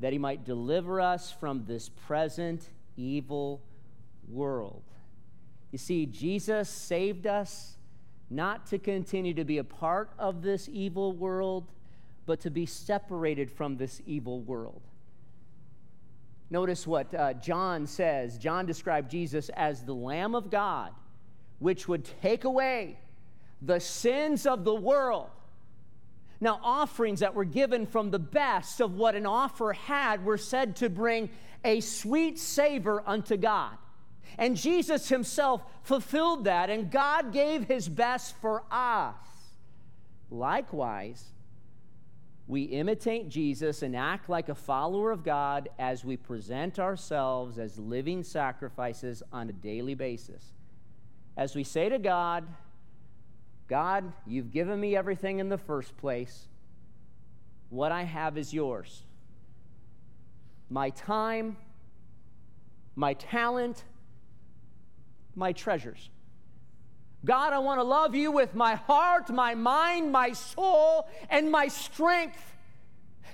that 0.00 0.12
he 0.12 0.18
might 0.18 0.44
deliver 0.44 1.00
us 1.00 1.32
from 1.32 1.64
this 1.64 1.88
present 1.88 2.68
evil 2.98 3.62
world. 4.28 4.82
You 5.72 5.78
see, 5.78 6.04
Jesus 6.04 6.68
saved 6.68 7.26
us 7.26 7.78
not 8.30 8.66
to 8.66 8.78
continue 8.78 9.34
to 9.34 9.44
be 9.44 9.58
a 9.58 9.64
part 9.64 10.10
of 10.18 10.40
this 10.40 10.68
evil 10.72 11.12
world, 11.12 11.64
but 12.26 12.40
to 12.40 12.50
be 12.50 12.64
separated 12.64 13.50
from 13.50 13.76
this 13.76 14.00
evil 14.06 14.40
world. 14.40 14.80
Notice 16.48 16.86
what 16.86 17.12
uh, 17.12 17.34
John 17.34 17.86
says. 17.86 18.38
John 18.38 18.66
described 18.66 19.10
Jesus 19.10 19.48
as 19.50 19.82
the 19.82 19.94
Lamb 19.94 20.34
of 20.34 20.50
God, 20.50 20.92
which 21.58 21.88
would 21.88 22.08
take 22.22 22.44
away 22.44 22.98
the 23.62 23.80
sins 23.80 24.46
of 24.46 24.64
the 24.64 24.74
world. 24.74 25.30
Now, 26.40 26.58
offerings 26.62 27.20
that 27.20 27.34
were 27.34 27.44
given 27.44 27.86
from 27.86 28.10
the 28.10 28.18
best 28.18 28.80
of 28.80 28.94
what 28.94 29.14
an 29.14 29.26
offer 29.26 29.72
had 29.72 30.24
were 30.24 30.38
said 30.38 30.76
to 30.76 30.88
bring 30.88 31.28
a 31.64 31.80
sweet 31.80 32.38
savor 32.38 33.02
unto 33.06 33.36
God. 33.36 33.76
And 34.38 34.56
Jesus 34.56 35.08
himself 35.08 35.62
fulfilled 35.82 36.44
that, 36.44 36.70
and 36.70 36.90
God 36.90 37.32
gave 37.32 37.64
his 37.64 37.88
best 37.88 38.34
for 38.40 38.62
us. 38.70 39.14
Likewise, 40.30 41.24
we 42.46 42.62
imitate 42.62 43.28
Jesus 43.28 43.82
and 43.82 43.94
act 43.94 44.28
like 44.28 44.48
a 44.48 44.54
follower 44.54 45.12
of 45.12 45.22
God 45.22 45.68
as 45.78 46.04
we 46.04 46.16
present 46.16 46.78
ourselves 46.78 47.58
as 47.58 47.78
living 47.78 48.24
sacrifices 48.24 49.22
on 49.32 49.48
a 49.48 49.52
daily 49.52 49.94
basis. 49.94 50.52
As 51.36 51.54
we 51.54 51.62
say 51.62 51.88
to 51.88 51.98
God, 51.98 52.44
God, 53.68 54.12
you've 54.26 54.50
given 54.50 54.80
me 54.80 54.96
everything 54.96 55.38
in 55.38 55.48
the 55.48 55.58
first 55.58 55.96
place. 55.96 56.48
What 57.68 57.92
I 57.92 58.02
have 58.02 58.36
is 58.36 58.52
yours. 58.52 59.04
My 60.68 60.90
time, 60.90 61.56
my 62.96 63.14
talent, 63.14 63.84
my 65.34 65.52
treasures. 65.52 66.10
God, 67.24 67.52
I 67.52 67.58
want 67.58 67.78
to 67.78 67.84
love 67.84 68.14
you 68.14 68.32
with 68.32 68.54
my 68.54 68.76
heart, 68.76 69.28
my 69.30 69.54
mind, 69.54 70.10
my 70.10 70.32
soul, 70.32 71.08
and 71.28 71.50
my 71.50 71.68
strength. 71.68 72.42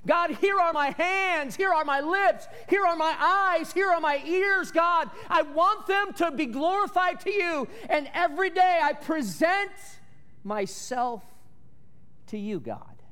God, 0.05 0.31
here 0.33 0.59
are 0.59 0.73
my 0.73 0.91
hands, 0.91 1.57
here 1.57 1.73
are 1.73 1.85
my 1.85 2.01
lips, 2.01 2.47
here 2.69 2.87
are 2.87 2.97
my 2.97 3.15
eyes, 3.19 3.73
here 3.73 3.91
are 3.91 4.01
my 4.01 4.23
ears, 4.25 4.71
God. 4.71 5.11
I 5.29 5.43
want 5.43 5.87
them 5.87 6.13
to 6.15 6.31
be 6.31 6.47
glorified 6.47 7.21
to 7.21 7.33
you. 7.33 7.69
And 7.89 8.09
every 8.15 8.51
day 8.51 8.81
I 8.83 8.93
present 8.93 9.73
myself 10.45 11.23
to 12.29 12.39
you, 12.39 12.61
God. 12.61 13.03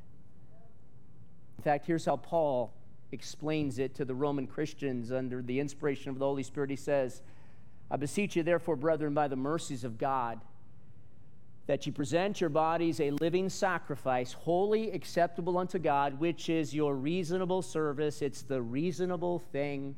In 1.58 1.64
fact, 1.64 1.86
here's 1.86 2.04
how 2.04 2.16
Paul 2.16 2.72
explains 3.10 3.78
it 3.78 3.94
to 3.96 4.04
the 4.04 4.14
Roman 4.14 4.46
Christians 4.46 5.10
under 5.10 5.40
the 5.40 5.58
inspiration 5.60 6.10
of 6.10 6.18
the 6.18 6.24
Holy 6.24 6.42
Spirit. 6.42 6.70
He 6.70 6.76
says, 6.76 7.22
I 7.90 7.96
beseech 7.96 8.36
you, 8.36 8.42
therefore, 8.42 8.76
brethren, 8.76 9.14
by 9.14 9.28
the 9.28 9.36
mercies 9.36 9.84
of 9.84 9.98
God, 9.98 10.40
that 11.66 11.86
you 11.86 11.92
present 11.92 12.40
your 12.40 12.50
bodies 12.50 13.00
a 13.00 13.10
living 13.12 13.48
sacrifice, 13.48 14.32
wholly 14.32 14.90
acceptable 14.90 15.56
unto 15.56 15.78
God, 15.78 16.18
which 16.18 16.48
is 16.48 16.74
your 16.74 16.94
reasonable 16.94 17.62
service. 17.62 18.20
It's 18.20 18.42
the 18.42 18.60
reasonable 18.60 19.38
thing 19.38 19.94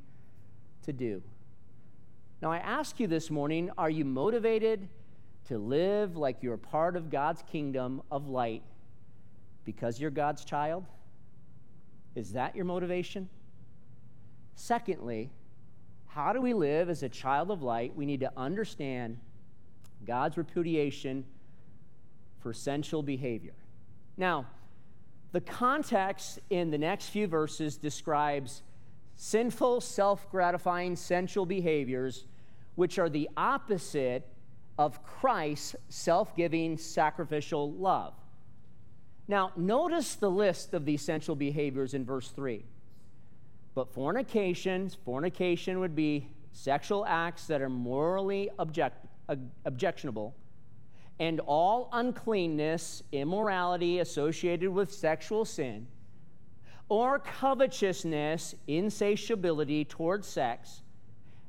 to 0.82 0.92
do. 0.92 1.22
Now, 2.40 2.52
I 2.52 2.58
ask 2.58 3.00
you 3.00 3.06
this 3.06 3.30
morning 3.30 3.70
are 3.78 3.90
you 3.90 4.04
motivated 4.04 4.88
to 5.48 5.58
live 5.58 6.16
like 6.16 6.42
you're 6.42 6.56
part 6.56 6.96
of 6.96 7.10
God's 7.10 7.42
kingdom 7.42 8.02
of 8.10 8.28
light 8.28 8.62
because 9.64 10.00
you're 10.00 10.10
God's 10.10 10.44
child? 10.44 10.84
Is 12.14 12.32
that 12.32 12.54
your 12.54 12.64
motivation? 12.64 13.28
Secondly, 14.54 15.30
how 16.16 16.32
do 16.32 16.40
we 16.40 16.54
live 16.54 16.88
as 16.88 17.02
a 17.02 17.10
child 17.10 17.50
of 17.50 17.62
light? 17.62 17.94
We 17.94 18.06
need 18.06 18.20
to 18.20 18.32
understand 18.38 19.18
God's 20.06 20.38
repudiation 20.38 21.26
for 22.40 22.54
sensual 22.54 23.02
behavior. 23.02 23.52
Now, 24.16 24.46
the 25.32 25.42
context 25.42 26.38
in 26.48 26.70
the 26.70 26.78
next 26.78 27.10
few 27.10 27.26
verses 27.26 27.76
describes 27.76 28.62
sinful, 29.16 29.82
self 29.82 30.30
gratifying, 30.30 30.96
sensual 30.96 31.44
behaviors, 31.44 32.24
which 32.76 32.98
are 32.98 33.10
the 33.10 33.28
opposite 33.36 34.26
of 34.78 35.04
Christ's 35.04 35.76
self 35.90 36.34
giving, 36.34 36.78
sacrificial 36.78 37.72
love. 37.72 38.14
Now, 39.28 39.52
notice 39.54 40.14
the 40.14 40.30
list 40.30 40.72
of 40.72 40.86
these 40.86 41.02
sensual 41.02 41.36
behaviors 41.36 41.92
in 41.92 42.06
verse 42.06 42.30
3. 42.30 42.64
But 43.76 43.92
fornication, 43.92 44.88
fornication 45.04 45.80
would 45.80 45.94
be 45.94 46.30
sexual 46.52 47.04
acts 47.04 47.46
that 47.48 47.60
are 47.60 47.68
morally 47.68 48.48
object, 48.58 49.06
objectionable, 49.66 50.34
and 51.20 51.40
all 51.40 51.90
uncleanness, 51.92 53.02
immorality 53.12 53.98
associated 53.98 54.70
with 54.70 54.90
sexual 54.90 55.44
sin, 55.44 55.86
or 56.88 57.18
covetousness, 57.18 58.54
insatiability 58.66 59.84
towards 59.84 60.26
sex, 60.26 60.80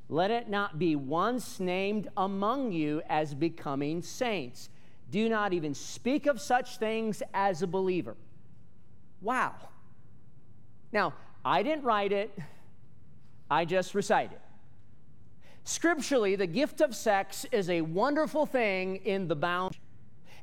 let 0.09 0.29
it 0.29 0.49
not 0.49 0.77
be 0.77 0.97
once 0.97 1.61
named 1.61 2.09
among 2.17 2.73
you 2.73 3.01
as 3.07 3.33
becoming 3.33 4.01
saints. 4.01 4.67
Do 5.11 5.29
not 5.29 5.53
even 5.53 5.73
speak 5.73 6.25
of 6.25 6.41
such 6.41 6.75
things 6.75 7.23
as 7.33 7.61
a 7.61 7.67
believer. 7.67 8.17
Wow. 9.21 9.55
Now, 10.91 11.13
I 11.47 11.63
didn't 11.63 11.85
write 11.85 12.11
it, 12.11 12.37
I 13.49 13.63
just 13.63 13.95
recite 13.95 14.33
it. 14.33 14.41
Scripturally, 15.63 16.35
the 16.35 16.45
gift 16.45 16.81
of 16.81 16.93
sex 16.93 17.45
is 17.53 17.69
a 17.69 17.79
wonderful 17.79 18.45
thing 18.45 18.97
in 18.97 19.29
the 19.29 19.35
bound. 19.35 19.77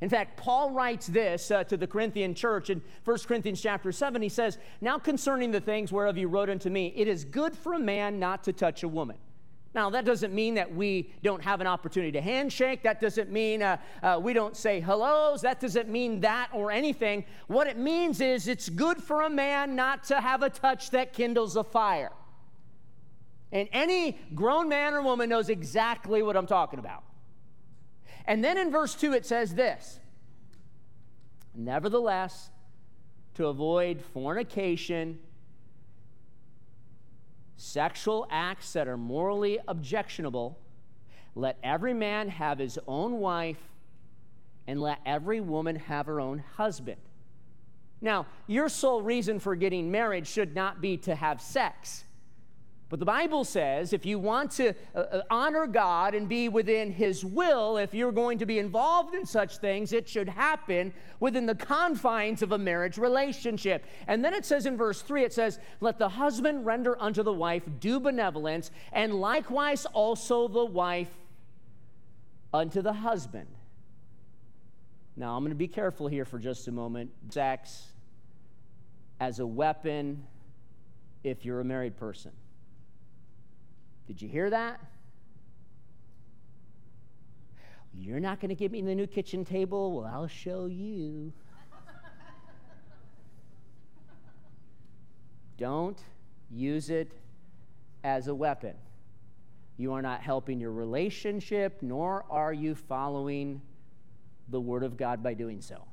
In 0.01 0.09
fact, 0.09 0.35
Paul 0.35 0.71
writes 0.71 1.05
this 1.05 1.51
uh, 1.51 1.63
to 1.65 1.77
the 1.77 1.85
Corinthian 1.85 2.33
church 2.33 2.71
in 2.71 2.81
1 3.03 3.17
Corinthians 3.27 3.61
chapter 3.61 3.91
7. 3.91 4.19
He 4.19 4.29
says, 4.29 4.57
Now 4.81 4.97
concerning 4.97 5.51
the 5.51 5.61
things 5.61 5.91
whereof 5.91 6.17
you 6.17 6.27
wrote 6.27 6.49
unto 6.49 6.71
me, 6.71 6.91
it 6.95 7.07
is 7.07 7.23
good 7.23 7.55
for 7.55 7.73
a 7.73 7.79
man 7.79 8.17
not 8.17 8.43
to 8.45 8.51
touch 8.51 8.81
a 8.81 8.87
woman. 8.87 9.17
Now, 9.75 9.89
that 9.89 10.05
doesn't 10.05 10.33
mean 10.33 10.53
that 10.53 10.73
we 10.73 11.11
don't 11.21 11.43
have 11.43 11.59
an 11.59 11.67
opportunity 11.67 12.13
to 12.13 12.21
handshake. 12.21 12.81
That 12.83 13.01
doesn't 13.01 13.29
mean 13.29 13.61
uh, 13.61 13.75
uh, 14.01 14.17
we 14.23 14.31
don't 14.31 14.55
say 14.55 14.79
hellos. 14.79 15.41
That 15.41 15.59
doesn't 15.59 15.89
mean 15.89 16.21
that 16.21 16.49
or 16.53 16.71
anything. 16.71 17.25
What 17.47 17.67
it 17.67 17.77
means 17.77 18.21
is 18.21 18.47
it's 18.47 18.69
good 18.69 19.03
for 19.03 19.23
a 19.23 19.29
man 19.29 19.75
not 19.75 20.05
to 20.05 20.21
have 20.21 20.43
a 20.43 20.49
touch 20.49 20.91
that 20.91 21.11
kindles 21.11 21.57
a 21.57 21.63
fire. 21.65 22.13
And 23.51 23.67
any 23.73 24.17
grown 24.33 24.69
man 24.69 24.93
or 24.93 25.01
woman 25.01 25.27
knows 25.27 25.49
exactly 25.49 26.23
what 26.23 26.37
I'm 26.37 26.47
talking 26.47 26.79
about. 26.79 27.03
And 28.25 28.41
then 28.41 28.57
in 28.57 28.71
verse 28.71 28.95
2, 28.95 29.11
it 29.11 29.25
says 29.25 29.55
this 29.55 29.99
Nevertheless, 31.53 32.49
to 33.33 33.47
avoid 33.47 34.01
fornication, 34.01 35.19
sexual 37.57 38.27
acts 38.31 38.73
that 38.73 38.87
are 38.87 38.97
morally 38.97 39.59
objectionable, 39.67 40.57
let 41.35 41.57
every 41.63 41.93
man 41.93 42.29
have 42.29 42.59
his 42.59 42.79
own 42.87 43.19
wife, 43.19 43.59
and 44.67 44.81
let 44.81 44.99
every 45.05 45.41
woman 45.41 45.75
have 45.75 46.05
her 46.05 46.19
own 46.19 46.43
husband. 46.55 46.97
Now, 48.01 48.25
your 48.47 48.69
sole 48.69 49.01
reason 49.01 49.39
for 49.39 49.55
getting 49.55 49.91
married 49.91 50.27
should 50.27 50.55
not 50.55 50.81
be 50.81 50.97
to 50.97 51.15
have 51.15 51.41
sex. 51.41 52.04
But 52.87 52.99
the 52.99 53.05
Bible 53.05 53.43
says 53.43 53.93
if 53.93 54.05
you 54.05 54.19
want 54.19 54.51
to 54.51 54.69
uh, 54.93 54.99
uh, 54.99 55.21
honor 55.31 55.65
God 55.65 56.13
and 56.13 56.29
be 56.29 56.49
within 56.49 56.91
His 56.91 57.25
will, 57.25 57.77
if 57.77 57.93
you're 57.95 58.11
going 58.11 58.37
to 58.37 58.45
be 58.45 58.59
involved 58.59 59.15
in 59.15 59.25
such 59.25 59.57
things, 59.57 59.91
it 59.91 60.07
should 60.07 60.29
happen 60.29 60.93
within 61.19 61.47
the 61.47 61.55
confines 61.55 62.43
of 62.43 62.51
a 62.51 62.57
marriage 62.57 62.99
relationship. 62.99 63.85
And 64.07 64.23
then 64.23 64.35
it 64.35 64.45
says 64.45 64.67
in 64.67 64.77
verse 64.77 65.01
3 65.01 65.23
it 65.23 65.33
says, 65.33 65.59
Let 65.81 65.97
the 65.97 66.09
husband 66.09 66.65
render 66.65 67.01
unto 67.01 67.23
the 67.23 67.33
wife 67.33 67.63
due 67.79 67.99
benevolence, 67.99 68.69
and 68.91 69.15
likewise 69.15 69.85
also 69.87 70.47
the 70.47 70.65
wife 70.65 71.09
unto 72.53 72.83
the 72.83 72.93
husband. 72.93 73.47
Now, 75.17 75.35
I'm 75.35 75.43
going 75.43 75.51
to 75.51 75.55
be 75.55 75.67
careful 75.67 76.07
here 76.07 76.25
for 76.25 76.37
just 76.37 76.67
a 76.67 76.71
moment. 76.71 77.09
Sex 77.29 77.87
as 79.19 79.39
a 79.39 79.47
weapon 79.47 80.23
if 81.23 81.45
you're 81.45 81.61
a 81.61 81.65
married 81.65 81.97
person. 81.97 82.31
Did 84.07 84.21
you 84.21 84.29
hear 84.29 84.49
that? 84.49 84.79
You're 87.93 88.19
not 88.19 88.39
going 88.39 88.49
to 88.49 88.55
give 88.55 88.71
me 88.71 88.81
the 88.81 88.93
new 88.93 89.07
kitchen 89.07 89.45
table? 89.45 89.93
Well, 89.93 90.05
I'll 90.05 90.27
show 90.27 90.65
you. 90.65 91.31
Don't 95.57 95.99
use 96.51 96.89
it 96.89 97.11
as 98.03 98.27
a 98.27 98.35
weapon. 98.35 98.75
You 99.77 99.93
are 99.93 100.01
not 100.01 100.21
helping 100.21 100.59
your 100.59 100.71
relationship, 100.71 101.81
nor 101.81 102.25
are 102.29 102.53
you 102.53 102.75
following 102.75 103.61
the 104.49 104.59
Word 104.59 104.83
of 104.83 104.97
God 104.97 105.23
by 105.23 105.33
doing 105.33 105.61
so. 105.61 105.85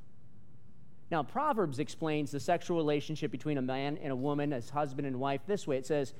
Now, 1.09 1.23
Proverbs 1.23 1.79
explains 1.79 2.31
the 2.31 2.39
sexual 2.39 2.77
relationship 2.77 3.31
between 3.31 3.57
a 3.57 3.61
man 3.61 3.97
and 4.01 4.11
a 4.11 4.15
woman 4.15 4.53
as 4.53 4.69
husband 4.69 5.07
and 5.07 5.19
wife 5.19 5.41
this 5.47 5.67
way 5.67 5.77
it 5.77 5.85
says, 5.85 6.13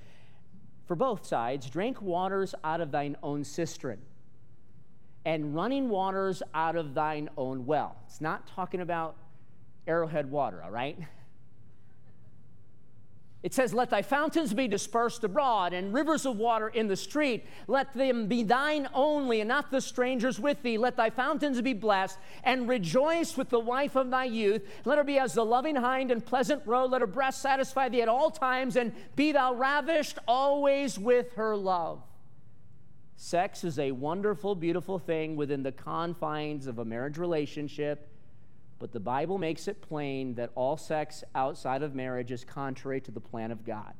for 0.85 0.95
both 0.95 1.25
sides, 1.25 1.69
drink 1.69 2.01
waters 2.01 2.53
out 2.63 2.81
of 2.81 2.91
thine 2.91 3.15
own 3.23 3.43
cistern 3.43 3.99
and 5.25 5.55
running 5.55 5.89
waters 5.89 6.43
out 6.53 6.75
of 6.75 6.93
thine 6.93 7.29
own 7.37 7.65
well. 7.65 7.95
It's 8.05 8.21
not 8.21 8.45
talking 8.47 8.81
about 8.81 9.15
arrowhead 9.87 10.29
water, 10.29 10.61
all 10.63 10.71
right? 10.71 10.97
It 13.43 13.53
says, 13.53 13.73
Let 13.73 13.89
thy 13.89 14.01
fountains 14.01 14.53
be 14.53 14.69
dispersed 14.69 15.25
abroad, 15.25 15.73
and 15.73 15.93
rivers 15.93 16.25
of 16.25 16.37
water 16.37 16.69
in 16.69 16.87
the 16.87 16.95
street. 16.95 17.45
Let 17.67 17.93
them 17.93 18.27
be 18.27 18.43
thine 18.43 18.87
only, 18.93 19.41
and 19.41 19.49
not 19.49 19.69
the 19.69 19.81
strangers 19.81 20.39
with 20.39 20.63
thee. 20.63 20.77
Let 20.77 20.95
thy 20.95 21.09
fountains 21.09 21.61
be 21.61 21.73
blessed, 21.73 22.17
and 22.45 22.69
rejoice 22.69 23.35
with 23.35 23.49
the 23.49 23.59
wife 23.59 23.97
of 23.97 24.09
thy 24.09 24.25
youth. 24.25 24.65
Let 24.85 24.97
her 24.97 25.03
be 25.03 25.19
as 25.19 25.33
the 25.33 25.43
loving 25.43 25.75
hind 25.75 26.09
and 26.09 26.25
pleasant 26.25 26.63
roe. 26.65 26.85
Let 26.85 27.01
her 27.01 27.07
breast 27.07 27.41
satisfy 27.41 27.89
thee 27.89 28.01
at 28.01 28.07
all 28.07 28.31
times, 28.31 28.77
and 28.77 28.93
be 29.17 29.33
thou 29.33 29.53
ravished 29.53 30.19
always 30.25 30.97
with 30.97 31.33
her 31.33 31.57
love. 31.57 32.01
Sex 33.17 33.65
is 33.65 33.77
a 33.77 33.91
wonderful, 33.91 34.55
beautiful 34.55 34.99
thing 34.99 35.35
within 35.35 35.63
the 35.63 35.71
confines 35.73 36.65
of 36.65 36.79
a 36.79 36.85
marriage 36.85 37.17
relationship. 37.17 38.09
But 38.83 38.91
the 38.91 38.99
Bible 38.99 39.37
makes 39.37 39.69
it 39.69 39.81
plain 39.81 40.35
that 40.35 40.51
all 40.55 40.75
sex 40.75 41.23
outside 41.33 41.83
of 41.83 41.95
marriage 41.95 42.33
is 42.33 42.43
contrary 42.43 42.99
to 42.99 43.11
the 43.11 43.21
plan 43.21 43.49
of 43.49 43.63
God. 43.63 43.93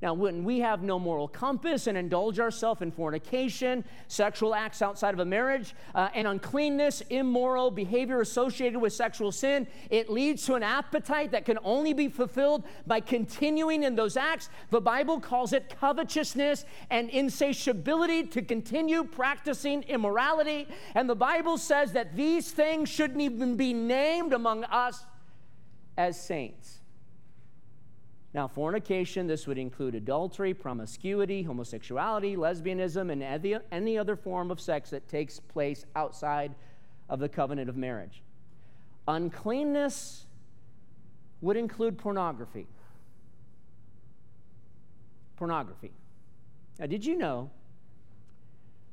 Now, 0.00 0.14
when 0.14 0.44
we 0.44 0.60
have 0.60 0.82
no 0.84 0.96
moral 0.96 1.26
compass 1.26 1.88
and 1.88 1.98
indulge 1.98 2.38
ourselves 2.38 2.82
in 2.82 2.92
fornication, 2.92 3.84
sexual 4.06 4.54
acts 4.54 4.80
outside 4.80 5.12
of 5.12 5.18
a 5.18 5.24
marriage, 5.24 5.74
uh, 5.92 6.08
and 6.14 6.28
uncleanness, 6.28 7.00
immoral 7.10 7.72
behavior 7.72 8.20
associated 8.20 8.78
with 8.78 8.92
sexual 8.92 9.32
sin, 9.32 9.66
it 9.90 10.08
leads 10.08 10.46
to 10.46 10.54
an 10.54 10.62
appetite 10.62 11.32
that 11.32 11.44
can 11.44 11.58
only 11.64 11.92
be 11.94 12.08
fulfilled 12.08 12.62
by 12.86 13.00
continuing 13.00 13.82
in 13.82 13.96
those 13.96 14.16
acts. 14.16 14.50
The 14.70 14.80
Bible 14.80 15.18
calls 15.18 15.52
it 15.52 15.76
covetousness 15.80 16.64
and 16.90 17.10
insatiability 17.10 18.22
to 18.28 18.42
continue 18.42 19.02
practicing 19.02 19.82
immorality. 19.82 20.68
And 20.94 21.10
the 21.10 21.16
Bible 21.16 21.58
says 21.58 21.92
that 21.94 22.14
these 22.14 22.52
things 22.52 22.88
shouldn't 22.88 23.20
even 23.20 23.56
be 23.56 23.72
named 23.72 24.32
among 24.32 24.62
us 24.64 25.04
as 25.96 26.20
saints. 26.20 26.78
Now, 28.34 28.46
fornication, 28.46 29.26
this 29.26 29.46
would 29.46 29.56
include 29.56 29.94
adultery, 29.94 30.52
promiscuity, 30.52 31.42
homosexuality, 31.42 32.36
lesbianism, 32.36 33.10
and 33.10 33.62
any 33.72 33.98
other 33.98 34.16
form 34.16 34.50
of 34.50 34.60
sex 34.60 34.90
that 34.90 35.08
takes 35.08 35.40
place 35.40 35.86
outside 35.96 36.54
of 37.08 37.20
the 37.20 37.28
covenant 37.28 37.70
of 37.70 37.76
marriage. 37.76 38.22
Uncleanness 39.08 40.26
would 41.40 41.56
include 41.56 41.96
pornography. 41.96 42.66
Pornography. 45.36 45.92
Now, 46.78 46.86
did 46.86 47.06
you 47.06 47.16
know 47.16 47.50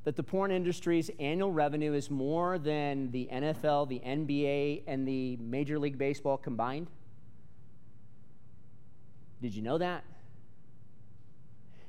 that 0.06 0.16
the 0.16 0.24
porn 0.24 0.52
industry's 0.52 1.12
annual 1.20 1.52
revenue 1.52 1.94
is 1.94 2.10
more 2.10 2.58
than 2.58 3.12
the 3.12 3.28
NFL, 3.34 3.90
the 3.90 4.00
NBA, 4.00 4.84
and 4.88 5.06
the 5.06 5.36
Major 5.38 5.78
League 5.78 5.98
Baseball 5.98 6.38
combined? 6.38 6.88
Did 9.42 9.56
you 9.56 9.62
know 9.62 9.78
that? 9.78 10.04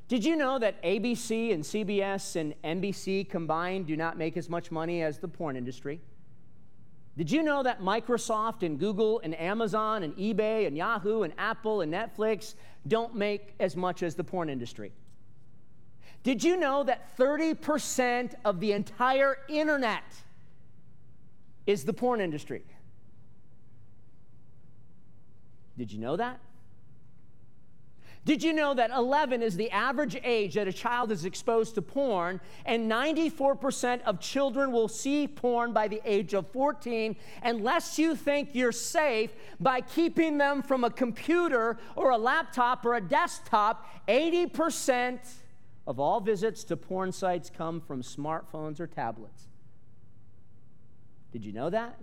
Did 0.09 0.25
you 0.25 0.37
know 0.37 0.59
that 0.59 0.81
ABC 0.83 1.53
and 1.53 1.65
CBS 1.65 2.37
and 2.37 2.55
NBC 2.63 3.29
combined 3.29 3.87
do 3.87 3.97
not 3.97 4.17
make 4.17 4.37
as 4.37 4.49
much 4.49 4.71
money 4.71 5.03
as 5.03 5.19
the 5.19 5.27
porn 5.27 5.57
industry? 5.57 6.01
Did 7.17 7.31
you 7.31 7.43
know 7.43 7.63
that 7.63 7.81
Microsoft 7.81 8.63
and 8.63 8.79
Google 8.79 9.21
and 9.25 9.39
Amazon 9.41 10.03
and 10.03 10.15
eBay 10.17 10.67
and 10.67 10.77
Yahoo 10.77 11.23
and 11.23 11.33
Apple 11.39 11.81
and 11.81 11.93
Netflix 11.93 12.55
don't 12.87 13.17
make 13.17 13.55
as 13.59 13.75
much 13.75 14.03
as 14.03 14.15
the 14.15 14.23
porn 14.23 14.49
industry? 14.49 14.93
Did 16.23 16.45
you 16.45 16.57
know 16.57 16.85
that 16.85 17.17
30% 17.17 18.35
of 18.45 18.61
the 18.61 18.73
entire 18.73 19.39
internet 19.49 20.03
is 21.67 21.85
the 21.85 21.93
porn 21.93 22.21
industry? 22.21 22.63
Did 25.79 25.91
you 25.91 25.99
know 25.99 26.17
that? 26.17 26.39
Did 28.27 28.43
you 28.43 28.53
know 28.53 28.75
that 28.75 28.91
11 28.91 29.41
is 29.41 29.57
the 29.57 29.71
average 29.71 30.19
age 30.25 30.55
that 30.55 30.67
a 30.67 30.73
child 30.73 31.13
is 31.13 31.25
exposed 31.25 31.77
to 31.77 31.83
porn, 31.83 32.41
and 32.65 32.91
94% 32.91 34.03
of 34.03 34.19
children 34.19 34.73
will 34.73 34.89
see 34.89 35.29
porn 35.29 35.73
by 35.73 35.87
the 35.87 36.01
age 36.05 36.35
of 36.35 36.51
14 36.51 37.15
unless 37.45 38.01
you 38.01 38.17
think 38.17 38.49
you're 38.53 38.73
safe 38.73 39.31
by 39.61 39.81
keeping 39.81 40.39
them 40.39 40.61
from 40.61 40.83
a 40.83 40.91
computer 40.91 41.79
or 41.95 42.11
a 42.11 42.19
laptop 42.19 42.85
or 42.85 42.97
a 42.97 43.01
desktop? 43.01 43.87
80% 44.09 45.21
of 45.87 46.01
all 46.01 46.19
visits 46.19 46.65
to 46.65 46.77
porn 46.77 47.13
sites 47.13 47.49
come 47.49 47.81
from 47.81 48.03
smartphones 48.03 48.81
or 48.81 48.89
tablets. 48.89 49.45
Did 51.31 51.45
you 51.45 51.53
know 51.53 51.71
that? 51.71 51.97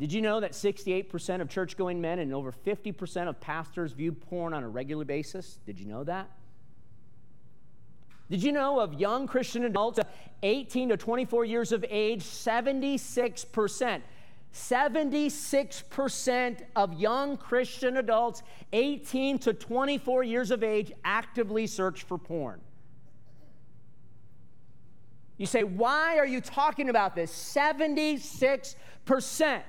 Did 0.00 0.12
you 0.14 0.22
know 0.22 0.40
that 0.40 0.52
68% 0.52 1.42
of 1.42 1.50
church 1.50 1.76
going 1.76 2.00
men 2.00 2.20
and 2.20 2.32
over 2.32 2.50
50% 2.50 3.28
of 3.28 3.38
pastors 3.38 3.92
view 3.92 4.12
porn 4.12 4.54
on 4.54 4.62
a 4.62 4.68
regular 4.68 5.04
basis? 5.04 5.58
Did 5.66 5.78
you 5.78 5.84
know 5.84 6.04
that? 6.04 6.30
Did 8.30 8.42
you 8.42 8.50
know 8.50 8.80
of 8.80 8.94
young 8.94 9.26
Christian 9.26 9.66
adults 9.66 10.00
18 10.42 10.88
to 10.88 10.96
24 10.96 11.44
years 11.44 11.72
of 11.72 11.84
age, 11.90 12.22
76%? 12.22 14.00
76% 14.54 16.60
of 16.74 16.98
young 16.98 17.36
Christian 17.36 17.98
adults 17.98 18.42
18 18.72 19.38
to 19.40 19.52
24 19.52 20.24
years 20.24 20.50
of 20.50 20.62
age 20.62 20.92
actively 21.04 21.66
search 21.66 22.04
for 22.04 22.16
porn. 22.16 22.62
You 25.36 25.44
say, 25.44 25.62
why 25.62 26.16
are 26.16 26.26
you 26.26 26.40
talking 26.40 26.88
about 26.88 27.14
this? 27.14 27.30
76%. 27.30 29.60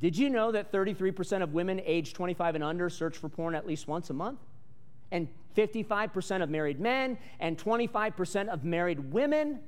Did 0.00 0.16
you 0.16 0.30
know 0.30 0.50
that 0.52 0.72
33% 0.72 1.42
of 1.42 1.52
women 1.52 1.80
aged 1.84 2.16
25 2.16 2.54
and 2.54 2.64
under 2.64 2.88
search 2.88 3.16
for 3.18 3.28
porn 3.28 3.54
at 3.54 3.66
least 3.66 3.86
once 3.86 4.10
a 4.10 4.14
month? 4.14 4.38
And 5.12 5.28
55% 5.56 6.42
of 6.42 6.48
married 6.48 6.80
men 6.80 7.18
and 7.38 7.58
25% 7.58 8.48
of 8.48 8.64
married 8.64 9.12
women? 9.12 9.60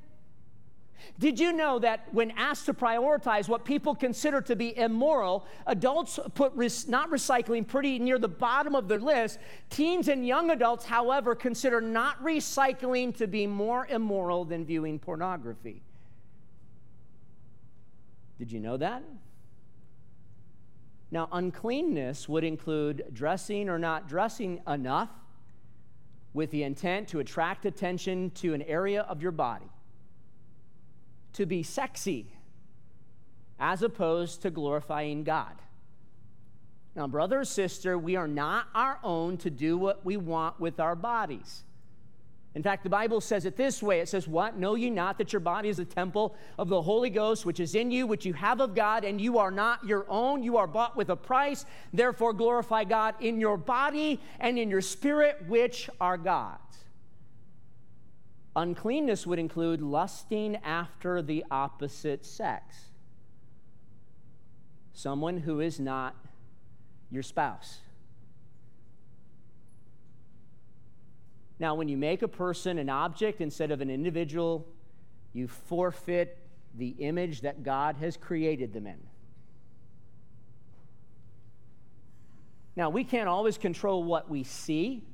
Did 1.19 1.41
you 1.41 1.53
know 1.53 1.79
that 1.81 2.07
when 2.13 2.31
asked 2.33 2.67
to 2.67 2.75
prioritize 2.75 3.49
what 3.49 3.65
people 3.65 3.95
consider 3.95 4.41
to 4.43 4.57
be 4.57 4.77
immoral, 4.77 5.47
adults 5.67 6.19
put 6.35 6.53
res- 6.55 6.89
not 6.89 7.11
recycling 7.11 7.67
pretty 7.67 7.99
near 7.99 8.19
the 8.19 8.29
bottom 8.29 8.75
of 8.75 8.89
their 8.89 9.01
list? 9.01 9.39
Teens 9.69 10.09
and 10.09 10.27
young 10.27 10.51
adults, 10.51 10.85
however, 10.85 11.35
consider 11.35 11.81
not 11.81 12.23
recycling 12.23 13.15
to 13.17 13.27
be 13.27 13.47
more 13.47 13.87
immoral 13.89 14.45
than 14.45 14.65
viewing 14.65 14.99
pornography. 14.99 15.83
Did 18.39 18.53
you 18.53 18.61
know 18.61 18.77
that? 18.77 19.03
Now, 21.13 21.29
uncleanness 21.31 22.27
would 22.27 22.43
include 22.43 23.05
dressing 23.13 23.69
or 23.69 23.79
not 23.79 24.09
dressing 24.09 24.63
enough 24.67 25.11
with 26.33 26.51
the 26.51 26.63
intent 26.63 27.09
to 27.09 27.21
attract 27.21 27.67
attention 27.67 28.31
to 28.31 28.55
an 28.55 28.63
area 28.63 29.03
of 29.03 29.21
your 29.21 29.31
body, 29.31 29.71
to 31.35 31.45
be 31.45 31.63
sexy, 31.63 32.33
as 33.61 33.83
opposed 33.83 34.41
to 34.41 34.51
glorifying 34.51 35.23
God. 35.23 35.61
Now, 36.97 37.07
brother 37.07 37.41
or 37.41 37.45
sister, 37.45 37.99
we 37.99 38.17
are 38.17 38.27
not 38.27 38.69
our 38.75 38.99
own 39.05 39.37
to 39.39 39.51
do 39.51 39.77
what 39.77 40.07
we 40.07 40.17
want 40.17 40.59
with 40.61 40.81
our 40.81 40.97
bodies. 40.97 41.65
In 42.55 42.63
fact, 42.63 42.83
the 42.83 42.91
Bible 42.91 43.23
says 43.23 43.47
it 43.47 43.57
this 43.57 43.83
way 43.83 44.01
it 44.01 44.09
says, 44.09 44.29
What? 44.29 44.59
Know 44.59 44.75
ye 44.75 44.91
not 44.91 45.17
that 45.19 45.33
your 45.33 45.41
body 45.41 45.71
is 45.71 45.79
a 45.79 45.85
temple 45.85 46.37
of 46.59 46.69
the 46.69 46.83
Holy 46.83 47.09
Ghost, 47.09 47.47
which 47.47 47.61
is 47.61 47.75
in 47.75 47.91
you, 47.91 48.07
which 48.07 48.27
you 48.27 48.35
have 48.35 48.61
of 48.61 48.75
God, 48.75 49.05
and 49.05 49.21
you 49.21 49.39
are 49.39 49.51
not 49.51 49.87
your 49.87 50.05
own? 50.09 50.43
You 50.43 50.59
are 50.59 50.67
bought 50.67 50.97
with 50.97 51.09
a 51.09 51.17
price. 51.17 51.65
Therefore, 51.93 52.35
glorify 52.35 52.85
God 52.85 53.15
in 53.21 53.41
your 53.41 53.57
body 53.57 54.21
and 54.39 54.59
in 54.59 54.69
your 54.69 54.83
spirit, 54.83 55.45
which 55.49 55.89
are 55.99 56.19
God's. 56.19 56.59
Uncleanness 58.55 59.27
would 59.27 59.39
include 59.39 59.81
lusting 59.81 60.57
after 60.57 61.23
the 61.23 61.43
opposite 61.51 62.27
sex, 62.27 62.91
someone 64.93 65.39
who 65.39 65.61
is 65.61 65.81
not 65.81 66.15
your 67.11 67.23
spouse. 67.23 67.79
Now, 71.63 71.77
when 71.77 71.87
you 71.87 71.97
make 71.97 72.23
a 72.23 72.29
person 72.29 72.77
an 72.77 72.89
object 72.89 73.41
instead 73.41 73.71
of 73.71 73.81
an 73.81 73.89
individual, 73.89 74.67
you 75.33 75.47
forfeit 75.47 76.37
the 76.77 76.89
image 76.99 77.43
that 77.43 77.63
God 77.63 77.95
has 78.01 78.17
created 78.17 78.73
them 78.73 78.89
in. 78.89 78.99
Now, 82.75 82.91
we 82.91 83.05
can't 83.05 83.29
always 83.29 83.59
control 83.59 84.03
what 84.03 84.29
we 84.29 84.43
see, 84.43 85.05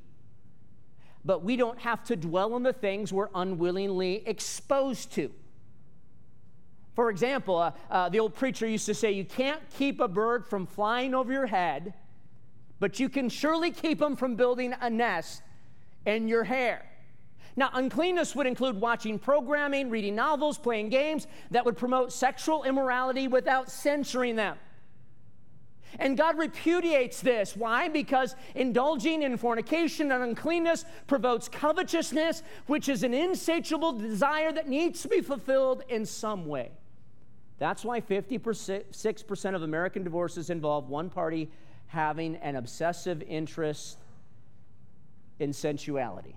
but 1.23 1.45
we 1.45 1.55
don't 1.57 1.79
have 1.81 2.03
to 2.05 2.17
dwell 2.17 2.55
on 2.55 2.63
the 2.63 2.73
things 2.73 3.13
we're 3.13 3.29
unwillingly 3.35 4.23
exposed 4.27 5.13
to. 5.13 5.31
For 6.95 7.11
example, 7.11 7.59
uh, 7.59 7.73
uh, 7.91 8.09
the 8.09 8.21
old 8.21 8.35
preacher 8.35 8.67
used 8.67 8.87
to 8.87 8.95
say, 8.95 9.13
You 9.13 9.27
can't 9.27 9.61
keep 9.77 10.01
a 10.01 10.09
bird 10.09 10.47
from 10.47 10.67
flying 10.67 11.15
over 11.15 11.31
your 11.31 11.47
head, 11.47 11.93
but 12.81 12.99
you 12.99 13.11
can 13.11 13.29
surely 13.29 13.71
keep 13.71 13.99
them 13.99 14.17
from 14.17 14.35
building 14.35 14.75
a 14.81 14.89
nest 14.89 15.43
and 16.07 16.29
your 16.29 16.45
hair. 16.45 16.85
Now, 17.57 17.71
uncleanness 17.73 18.37
would 18.37 18.47
include 18.47 18.81
watching 18.81 19.19
programming, 19.19 19.91
reading 19.91 20.15
novels, 20.15 20.59
playing 20.59 20.91
games 20.91 21.27
that 21.51 21.65
would 21.65 21.77
promote 21.77 22.13
sexual 22.13 22.63
immorality 22.63 23.27
without 23.27 23.69
censoring 23.69 24.37
them. 24.37 24.57
And 25.99 26.17
God 26.17 26.39
repudiates 26.39 27.21
this. 27.21 27.57
Why? 27.57 27.89
Because 27.89 28.37
indulging 28.55 29.23
in 29.23 29.37
fornication 29.37 30.13
and 30.13 30.23
uncleanness 30.23 30.85
provokes 31.07 31.49
covetousness, 31.49 32.43
which 32.67 32.89
is 32.89 33.03
an 33.03 33.15
insatiable 33.15 33.93
desire 33.93 34.53
that 34.53 34.69
needs 34.69 35.03
to 35.03 35.09
be 35.09 35.21
fulfilled 35.21 35.83
in 35.89 36.07
some 36.07 36.47
way. 36.47 36.71
That's 37.59 37.85
why 37.85 38.01
56% 38.01 39.55
of 39.55 39.63
American 39.63 40.05
divorces 40.05 40.51
involve 40.51 40.89
one 40.89 41.11
party 41.11 41.51
having 41.89 42.37
an 42.37 42.55
obsessive 42.55 43.23
interest 43.23 43.99
in 45.38 45.53
sensuality. 45.53 46.35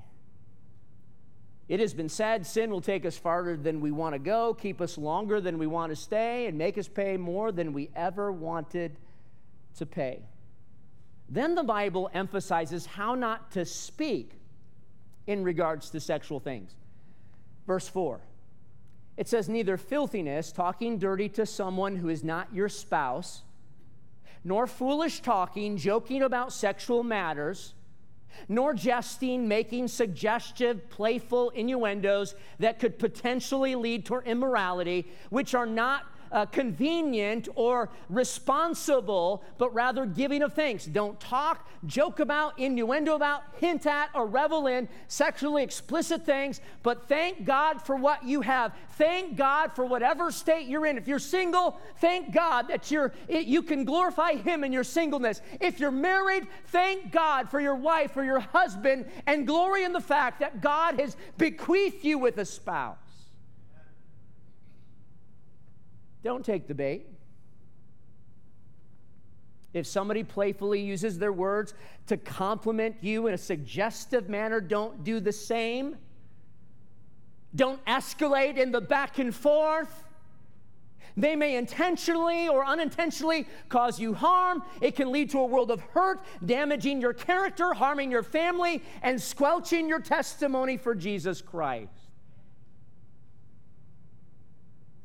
It 1.68 1.80
has 1.80 1.94
been 1.94 2.10
said 2.10 2.46
sin 2.46 2.70
will 2.70 2.82
take 2.82 3.06
us 3.06 3.18
farther 3.18 3.56
than 3.56 3.80
we 3.80 3.92
want 3.92 4.14
to 4.14 4.20
go, 4.20 4.54
keep 4.54 4.82
us 4.82 4.98
longer 4.98 5.40
than 5.40 5.58
we 5.58 5.68
want 5.68 5.92
to 5.92 5.96
stay, 5.96 6.48
and 6.48 6.58
make 6.58 6.78
us 6.78 6.88
pay 6.88 7.16
more 7.16 7.52
than 7.52 7.72
we 7.72 7.90
ever 7.96 8.32
wanted 8.32 8.98
to 9.78 9.86
pay. 9.86 10.22
Then 11.30 11.56
the 11.56 11.64
Bible 11.64 12.10
emphasizes 12.14 12.86
how 12.86 13.16
not 13.16 13.52
to 13.52 13.64
speak 13.64 14.34
in 15.28 15.46
regards 15.46 15.90
to 15.92 16.02
sexual 16.02 16.42
things. 16.42 16.76
Verse 17.66 17.88
4 17.88 18.20
it 19.18 19.28
says, 19.28 19.48
Neither 19.48 19.78
filthiness, 19.78 20.52
talking 20.52 20.98
dirty 20.98 21.30
to 21.30 21.46
someone 21.46 21.98
who 21.98 22.10
is 22.10 22.24
not 22.24 22.54
your 22.54 22.70
spouse, 22.70 23.44
nor 24.44 24.66
foolish 24.66 25.22
talking, 25.22 25.78
joking 25.78 26.24
about 26.24 26.52
sexual 26.52 27.04
matters 27.04 27.76
nor 28.48 28.74
jesting, 28.74 29.48
making 29.48 29.88
suggestive, 29.88 30.90
playful 30.90 31.50
innuendos 31.52 32.36
that 32.60 32.80
could 32.80 33.00
potentially 33.00 33.76
lead 33.76 34.06
to 34.06 34.20
immorality, 34.20 35.12
which 35.30 35.54
are 35.56 35.66
not 35.66 36.06
uh, 36.32 36.46
convenient 36.46 37.48
or 37.56 37.90
responsible, 38.10 39.44
but 39.58 39.74
rather 39.74 40.06
giving 40.06 40.42
of 40.42 40.54
thanks. 40.54 40.86
Don't 40.86 41.20
talk, 41.20 41.68
joke 41.86 42.20
about, 42.20 42.58
innuendo 42.58 43.16
about, 43.16 43.44
hint 43.60 43.86
at, 43.86 44.10
or 44.14 44.26
revel 44.26 44.68
in 44.68 44.88
sexually 45.08 45.64
explicit 45.64 46.26
things, 46.26 46.62
but 46.84 47.08
thank 47.08 47.44
God 47.46 47.82
for 47.82 47.96
what 47.96 48.24
you 48.24 48.42
have. 48.42 48.74
Thank 48.92 49.36
God 49.36 49.74
for 49.74 49.86
whatever 49.86 50.32
state 50.32 50.68
you're 50.68 50.86
in. 50.86 50.98
If 50.98 51.08
you're 51.08 51.20
single, 51.20 51.80
thank 51.98 52.34
God 52.34 52.68
that 52.70 52.92
you're, 52.92 53.14
you 53.28 53.62
can 53.64 53.84
glorify 53.84 54.34
Him 54.34 54.64
in 54.64 54.72
your 54.72 54.84
singleness. 54.84 55.42
If 55.60 55.80
you're 55.80 55.92
married, 55.92 56.48
thank 56.68 57.12
God 57.12 57.50
for 57.50 57.60
your 57.60 57.76
wife 57.76 58.16
or 58.16 58.24
your 58.24 58.40
husband 58.40 59.06
and 59.26 59.48
glory 59.48 59.84
in 59.84 59.94
the 59.94 60.02
fact 60.02 60.40
that 60.40 60.62
God 60.62 61.00
has 61.00 61.16
bequeathed 61.38 62.04
you 62.04 62.18
with 62.18 62.38
a 62.38 62.46
spouse. 62.46 62.98
Don't 66.24 66.46
take 66.46 66.68
the 66.68 66.76
bait. 66.76 67.08
If 69.74 69.88
somebody 69.88 70.24
playfully 70.24 70.82
uses 70.82 71.18
their 71.18 71.32
words 71.32 71.74
to 72.08 72.18
compliment 72.18 72.98
you 73.02 73.28
in 73.28 73.34
a 73.34 73.38
suggestive 73.38 74.30
manner, 74.30 74.60
don't 74.60 75.04
do 75.04 75.20
the 75.20 75.32
same. 75.32 75.96
Don't 77.56 77.84
escalate 77.86 78.58
in 78.58 78.72
the 78.72 78.82
back 78.82 79.18
and 79.18 79.34
forth. 79.34 80.04
They 81.18 81.36
may 81.36 81.56
intentionally 81.56 82.48
or 82.48 82.66
unintentionally 82.66 83.48
cause 83.70 84.00
you 84.00 84.14
harm. 84.14 84.64
It 84.80 84.96
can 84.96 85.12
lead 85.12 85.30
to 85.32 85.40
a 85.40 85.46
world 85.46 85.72
of 85.72 85.82
hurt, 85.82 86.24
damaging 86.46 87.02
your 87.02 87.14
character, 87.14 87.74
harming 87.74 88.12
your 88.12 88.24
family, 88.24 88.82
and 89.02 89.22
squelching 89.22 89.90
your 89.90 90.00
testimony 90.00 90.78
for 90.78 90.96
Jesus 90.96 91.42
Christ. 91.42 92.01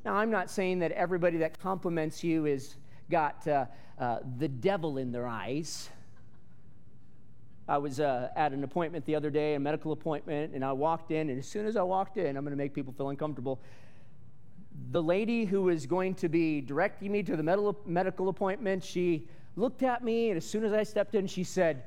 Now, 0.07 0.15
I'm 0.15 0.31
not 0.31 0.49
saying 0.49 0.79
that 0.79 0.93
everybody 0.93 1.39
that 1.39 1.59
compliments 1.59 2.23
you 2.23 2.47
is 2.47 2.77
got 3.11 3.45
uh, 3.49 3.67
uh, 3.99 4.19
the 4.39 4.47
devil 4.47 4.99
in 4.99 5.11
their 5.11 5.27
eyes. 5.27 5.89
I 7.67 7.79
was 7.79 7.99
uh, 7.99 8.29
at 8.37 8.53
an 8.53 8.63
appointment 8.63 9.05
the 9.05 9.17
other 9.17 9.31
day, 9.31 9.55
a 9.55 9.59
medical 9.59 9.91
appointment, 9.91 10.55
and 10.55 10.65
I 10.65 10.71
walked 10.71 11.11
in, 11.11 11.29
and 11.29 11.41
as 11.41 11.49
soon 11.49 11.67
as 11.67 11.77
I 11.77 11.83
walked 11.83 12.19
in, 12.19 12.37
I'm 12.37 12.45
going 12.45 12.53
to 12.53 12.57
make 12.57 12.73
people 12.73 12.93
feel 12.93 13.09
uncomfortable. 13.09 13.61
The 14.93 15.03
lady 15.03 15.45
who 15.45 15.63
was 15.63 15.87
going 15.87 16.15
to 16.15 16.29
be 16.29 16.61
directing 16.61 17.11
me 17.11 17.25
to 17.25 17.37
the 17.37 17.43
medical, 17.43 17.77
medical 17.85 18.29
appointment, 18.29 18.85
she 18.85 19.27
looked 19.57 19.83
at 19.83 20.05
me, 20.05 20.31
and 20.31 20.37
as 20.37 20.49
soon 20.49 20.65
as 20.65 20.73
I 20.73 20.85
stepped 20.85 21.17
in, 21.17 21.27
she 21.27 21.43
said, 21.43 21.83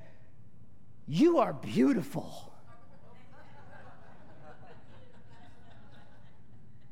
You 1.08 1.38
are 1.38 1.54
beautiful. 1.54 2.52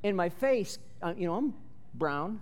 in 0.03 0.15
my 0.15 0.29
face, 0.29 0.79
uh, 1.01 1.13
you 1.17 1.27
know, 1.27 1.35
I'm 1.35 1.53
brown, 1.93 2.41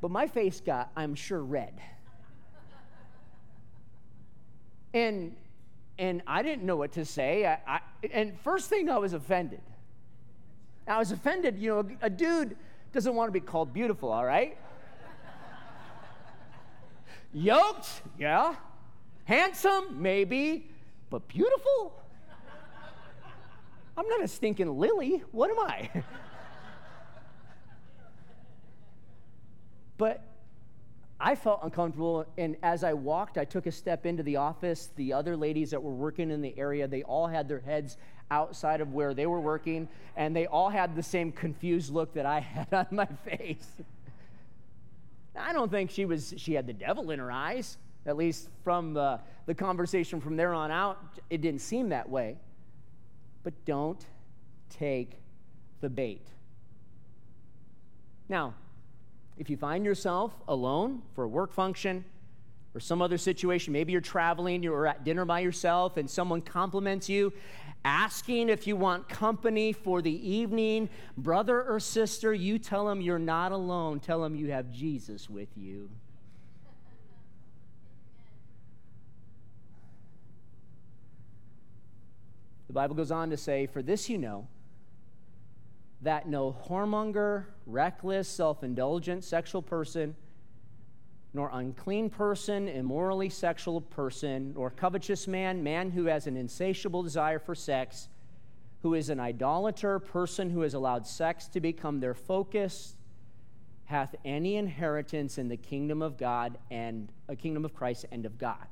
but 0.00 0.10
my 0.10 0.26
face 0.26 0.60
got, 0.60 0.90
I'm 0.96 1.14
sure, 1.14 1.42
red. 1.42 1.74
And 4.94 5.34
and 5.98 6.22
I 6.26 6.42
didn't 6.42 6.62
know 6.62 6.76
what 6.76 6.92
to 6.92 7.04
say. 7.04 7.44
I, 7.44 7.58
I, 7.66 7.80
and 8.12 8.38
first 8.40 8.68
thing, 8.68 8.88
I 8.88 8.98
was 8.98 9.14
offended. 9.14 9.60
I 10.86 10.98
was 10.98 11.10
offended. 11.10 11.58
You 11.58 11.70
know, 11.70 11.90
a 12.00 12.08
dude 12.08 12.56
doesn't 12.92 13.14
want 13.14 13.28
to 13.28 13.32
be 13.32 13.40
called 13.40 13.72
beautiful, 13.72 14.12
all 14.12 14.24
right? 14.24 14.56
Yoked, 17.32 18.02
yeah. 18.18 18.54
Handsome, 19.24 20.00
maybe, 20.00 20.70
but 21.10 21.26
beautiful? 21.28 21.92
I'm 23.96 24.08
not 24.08 24.22
a 24.22 24.28
stinking 24.28 24.78
lily. 24.78 25.24
What 25.32 25.50
am 25.50 25.58
I? 25.58 26.04
but 29.98 30.22
I 31.20 31.34
felt 31.34 31.60
uncomfortable, 31.64 32.26
and 32.38 32.56
as 32.62 32.84
I 32.84 32.92
walked, 32.92 33.38
I 33.38 33.44
took 33.44 33.66
a 33.66 33.72
step 33.72 34.06
into 34.06 34.22
the 34.22 34.36
office. 34.36 34.90
The 34.94 35.12
other 35.12 35.36
ladies 35.36 35.72
that 35.72 35.82
were 35.82 35.92
working 35.92 36.30
in 36.30 36.40
the 36.40 36.56
area, 36.56 36.86
they 36.86 37.02
all 37.02 37.26
had 37.26 37.48
their 37.48 37.58
heads 37.58 37.96
outside 38.30 38.80
of 38.80 38.94
where 38.94 39.14
they 39.14 39.26
were 39.26 39.40
working, 39.40 39.88
and 40.16 40.34
they 40.34 40.46
all 40.46 40.68
had 40.68 40.94
the 40.94 41.02
same 41.02 41.32
confused 41.32 41.92
look 41.92 42.14
that 42.14 42.24
I 42.24 42.40
had 42.40 42.72
on 42.72 42.86
my 42.92 43.06
face. 43.24 43.66
I 45.36 45.52
don't 45.52 45.70
think 45.70 45.90
she 45.90 46.04
was 46.04 46.34
she 46.36 46.54
had 46.54 46.66
the 46.66 46.72
devil 46.72 47.10
in 47.10 47.18
her 47.18 47.30
eyes. 47.30 47.78
At 48.06 48.16
least 48.16 48.48
from 48.64 48.94
the, 48.94 49.20
the 49.46 49.54
conversation 49.54 50.20
from 50.20 50.36
there 50.36 50.54
on 50.54 50.70
out, 50.70 50.98
it 51.30 51.40
didn't 51.42 51.60
seem 51.60 51.90
that 51.90 52.08
way. 52.08 52.36
But 53.42 53.52
don't 53.64 54.04
take 54.70 55.20
the 55.80 55.90
bait. 55.90 56.26
Now, 58.28 58.54
if 59.38 59.48
you 59.48 59.56
find 59.56 59.84
yourself 59.84 60.32
alone 60.48 61.02
for 61.14 61.24
a 61.24 61.28
work 61.28 61.52
function 61.52 62.04
or 62.74 62.80
some 62.80 63.00
other 63.00 63.16
situation, 63.16 63.72
maybe 63.72 63.92
you're 63.92 64.00
traveling, 64.00 64.62
you're 64.62 64.86
at 64.86 65.04
dinner 65.04 65.24
by 65.24 65.40
yourself, 65.40 65.96
and 65.96 66.10
someone 66.10 66.42
compliments 66.42 67.08
you, 67.08 67.32
asking 67.84 68.48
if 68.48 68.66
you 68.66 68.76
want 68.76 69.08
company 69.08 69.72
for 69.72 70.02
the 70.02 70.28
evening, 70.28 70.90
brother 71.16 71.62
or 71.62 71.78
sister, 71.78 72.34
you 72.34 72.58
tell 72.58 72.86
them 72.86 73.00
you're 73.00 73.18
not 73.18 73.52
alone. 73.52 74.00
Tell 74.00 74.20
them 74.20 74.34
you 74.34 74.50
have 74.50 74.70
Jesus 74.72 75.30
with 75.30 75.48
you. 75.56 75.88
The 82.66 82.74
Bible 82.74 82.96
goes 82.96 83.10
on 83.10 83.30
to 83.30 83.36
say, 83.36 83.66
For 83.66 83.82
this 83.82 84.10
you 84.10 84.18
know 84.18 84.48
that 86.02 86.28
no 86.28 86.56
whoremonger, 86.68 87.44
reckless, 87.66 88.28
self 88.28 88.62
indulgent 88.62 89.24
sexual 89.24 89.62
person, 89.62 90.14
nor 91.34 91.50
unclean 91.52 92.08
person, 92.10 92.68
immorally 92.68 93.28
sexual 93.28 93.80
person, 93.80 94.52
nor 94.54 94.70
covetous 94.70 95.26
man, 95.26 95.62
man 95.62 95.90
who 95.90 96.06
has 96.06 96.26
an 96.26 96.36
insatiable 96.36 97.02
desire 97.02 97.38
for 97.38 97.54
sex, 97.54 98.08
who 98.82 98.94
is 98.94 99.10
an 99.10 99.20
idolater, 99.20 99.98
person 99.98 100.50
who 100.50 100.60
has 100.60 100.74
allowed 100.74 101.06
sex 101.06 101.48
to 101.48 101.60
become 101.60 102.00
their 102.00 102.14
focus, 102.14 102.94
hath 103.84 104.14
any 104.24 104.56
inheritance 104.56 105.38
in 105.38 105.48
the 105.48 105.56
kingdom 105.56 106.02
of 106.02 106.16
God 106.16 106.58
and 106.70 107.10
a 107.28 107.34
kingdom 107.34 107.64
of 107.64 107.74
Christ 107.74 108.06
and 108.12 108.24
of 108.24 108.38
God. 108.38 108.66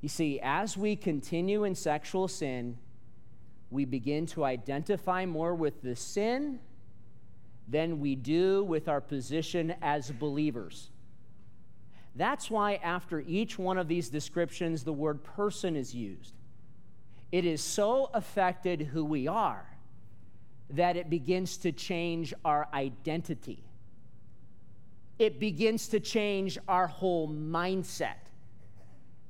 You 0.00 0.08
see, 0.08 0.40
as 0.42 0.76
we 0.76 0.96
continue 0.96 1.64
in 1.64 1.74
sexual 1.74 2.26
sin, 2.28 2.78
we 3.70 3.84
begin 3.84 4.26
to 4.26 4.44
identify 4.44 5.26
more 5.26 5.54
with 5.54 5.82
the 5.82 5.94
sin 5.94 6.58
than 7.68 8.00
we 8.00 8.16
do 8.16 8.64
with 8.64 8.88
our 8.88 9.00
position 9.00 9.74
as 9.80 10.10
believers. 10.10 10.90
That's 12.16 12.50
why, 12.50 12.74
after 12.82 13.20
each 13.20 13.58
one 13.58 13.78
of 13.78 13.86
these 13.86 14.08
descriptions, 14.08 14.82
the 14.82 14.92
word 14.92 15.22
person 15.22 15.76
is 15.76 15.94
used. 15.94 16.34
It 17.30 17.44
is 17.44 17.62
so 17.62 18.10
affected 18.12 18.82
who 18.82 19.04
we 19.04 19.28
are 19.28 19.64
that 20.70 20.96
it 20.96 21.08
begins 21.08 21.56
to 21.58 21.72
change 21.72 22.34
our 22.44 22.68
identity. 22.74 23.62
It 25.18 25.38
begins 25.38 25.88
to 25.88 26.00
change 26.00 26.58
our 26.66 26.86
whole 26.86 27.28
mindset. 27.28 28.29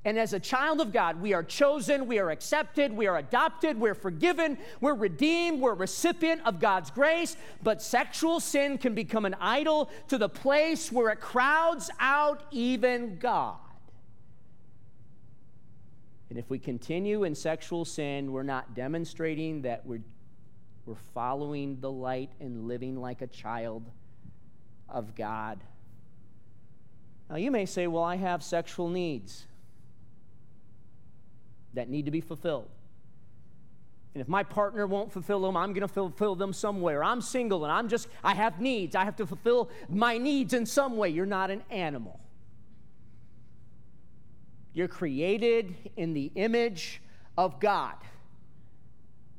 And 0.05 0.19
as 0.19 0.33
a 0.33 0.41
child 0.41 0.81
of 0.81 0.93
God, 0.93 1.21
we 1.21 1.35
are 1.35 1.43
chosen, 1.43 2.07
we 2.07 2.19
are 2.19 2.31
accepted, 2.31 2.91
we 2.91 3.07
are 3.07 3.19
adopted, 3.19 3.79
we're 3.79 3.95
forgiven, 3.95 4.57
we're 4.81 4.95
redeemed, 4.95 5.61
we're 5.61 5.75
recipient 5.75 6.41
of 6.47 6.59
God's 6.59 6.91
grace. 6.91 7.37
But 7.63 7.83
sexual 7.83 8.41
sin 8.41 8.79
can 8.79 8.95
become 8.95 9.27
an 9.27 9.37
idol 9.41 9.91
to 10.09 10.17
the 10.17 10.29
place 10.29 10.91
where 10.91 11.11
it 11.11 11.21
crowds 11.21 11.91
out 12.01 12.45
even 12.51 13.19
God. 13.19 13.59
And 16.31 16.39
if 16.39 16.49
we 16.49 16.59
continue 16.59 17.25
in 17.25 17.35
sexual 17.35 17.85
sin, 17.85 18.33
we're 18.33 18.43
not 18.43 18.75
demonstrating 18.75 19.63
that 19.63 19.85
we're, 19.85 20.01
we're 20.87 20.95
following 21.13 21.79
the 21.81 21.91
light 21.91 22.31
and 22.41 22.67
living 22.67 22.99
like 22.99 23.21
a 23.21 23.27
child 23.27 23.85
of 24.89 25.15
God. 25.15 25.61
Now, 27.29 27.37
you 27.37 27.51
may 27.51 27.67
say, 27.67 27.87
Well, 27.87 28.05
I 28.05 28.17
have 28.17 28.43
sexual 28.43 28.89
needs 28.89 29.47
that 31.75 31.89
need 31.89 32.07
to 32.07 32.11
be 32.11 32.21
fulfilled. 32.21 32.69
And 34.15 34.21
if 34.21 34.29
my 34.29 34.43
partner 34.43 34.87
won't 34.87 35.13
fulfill 35.13 35.41
them, 35.43 35.57
I'm 35.57 35.73
going 35.73 35.87
to 35.87 35.89
fulfill 35.89 36.35
them 36.35 36.53
somewhere. 36.53 37.05
I'm 37.05 37.21
single 37.21 37.65
and 37.65 37.73
I'm 37.73 37.89
just, 37.89 38.09
I 38.25 38.35
have 38.35 38.61
needs. 38.61 38.97
I 38.97 39.05
have 39.05 39.17
to 39.17 39.27
fulfill 39.27 39.71
my 39.89 40.19
needs 40.19 40.53
in 40.53 40.67
some 40.67 40.97
way. 40.97 41.11
You're 41.11 41.27
not 41.27 41.51
an 41.51 41.63
animal. 41.71 42.19
You're 44.73 44.89
created 44.89 45.75
in 45.97 46.13
the 46.13 46.33
image 46.35 47.01
of 47.39 47.61
God. 47.61 47.95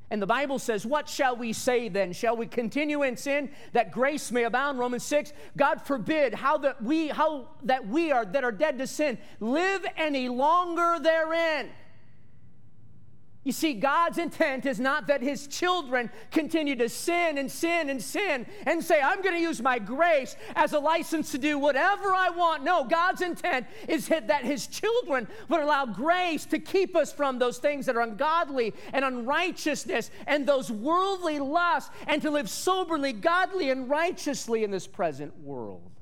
And 0.09 0.21
the 0.21 0.27
Bible 0.27 0.59
says, 0.59 0.85
What 0.85 1.07
shall 1.07 1.37
we 1.37 1.53
say 1.53 1.87
then? 1.87 2.11
Shall 2.11 2.35
we 2.35 2.45
continue 2.45 3.03
in 3.03 3.15
sin 3.15 3.49
that 3.71 3.93
grace 3.93 4.29
may 4.29 4.43
abound? 4.43 4.77
Romans 4.77 5.03
6. 5.03 5.31
God 5.55 5.81
forbid 5.81 6.33
how 6.33 6.57
that 6.59 6.83
we 6.83 7.07
how 7.07 7.47
that 7.63 7.87
we 7.87 8.11
are 8.11 8.25
that 8.25 8.43
are 8.43 8.51
dead 8.51 8.77
to 8.79 8.87
sin 8.87 9.17
live 9.39 9.85
any 9.95 10.27
longer 10.27 10.97
therein. 11.01 11.69
You 13.43 13.51
see, 13.51 13.73
God's 13.73 14.19
intent 14.19 14.67
is 14.67 14.80
not 14.80 15.08
that 15.08 15.23
his 15.23 15.47
children 15.47 16.12
continue 16.30 16.75
to 16.75 16.88
sin 16.88 17.39
and 17.39 17.51
sin 17.51 17.89
and 17.89 17.99
sin 17.99 18.45
and 18.67 18.84
say, 18.84 19.01
I'm 19.01 19.23
going 19.23 19.34
to 19.34 19.41
use 19.41 19.60
my 19.63 19.80
grace 19.80 20.36
as 20.56 20.73
a 20.73 20.80
license 20.80 21.32
to 21.32 21.39
do 21.39 21.58
whatever 21.58 22.13
I 22.13 22.30
want. 22.30 22.63
No, 22.63 22.84
God's 22.84 23.21
intent 23.21 23.65
is 23.88 24.08
that 24.10 24.43
his 24.43 24.67
children 24.67 25.27
would 25.49 25.60
allow 25.60 25.88
grace 25.88 26.45
to 26.45 26.60
keep 26.60 26.95
us 26.95 27.12
from 27.12 27.39
those 27.39 27.58
things 27.58 27.88
that 27.88 27.95
are 27.95 28.01
ungodly 28.01 28.75
and 28.93 29.04
unrighteousness 29.04 30.12
and 30.27 30.45
those 30.45 30.69
worldly 30.71 31.39
lusts 31.39 31.89
and 32.06 32.21
to 32.21 32.30
live 32.30 32.47
soberly, 32.47 33.12
godly, 33.12 33.71
and 33.71 33.89
righteously 33.89 34.63
in 34.63 34.69
this 34.69 34.86
present 34.86 35.36
world. 35.39 36.00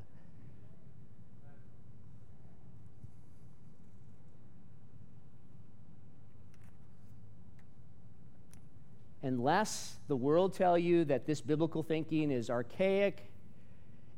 Unless 9.21 9.97
the 10.07 10.15
world 10.15 10.53
tell 10.53 10.77
you 10.77 11.05
that 11.05 11.25
this 11.25 11.41
biblical 11.41 11.83
thinking 11.83 12.31
is 12.31 12.49
archaic 12.49 13.31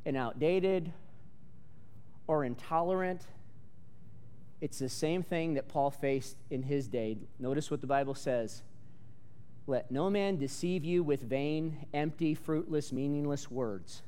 and 0.06 0.16
outdated 0.16 0.92
or 2.28 2.46
intolerant, 2.46 3.22
it's 4.62 4.80
the 4.80 4.90
same 4.90 5.24
thing 5.24 5.56
that 5.56 5.68
Paul 5.68 5.90
faced 5.90 6.38
in 6.50 6.64
his 6.64 6.88
day. 6.88 7.18
Notice 7.40 7.72
what 7.72 7.82
the 7.82 7.88
Bible 7.88 8.14
says. 8.14 8.62
Let 9.68 9.92
no 9.92 10.10
man 10.10 10.38
deceive 10.38 10.84
you 10.84 11.04
with 11.04 11.22
vain, 11.22 11.86
empty, 11.94 12.36
fruitless, 12.36 12.92
meaningless 12.92 13.50
words. 13.50 14.04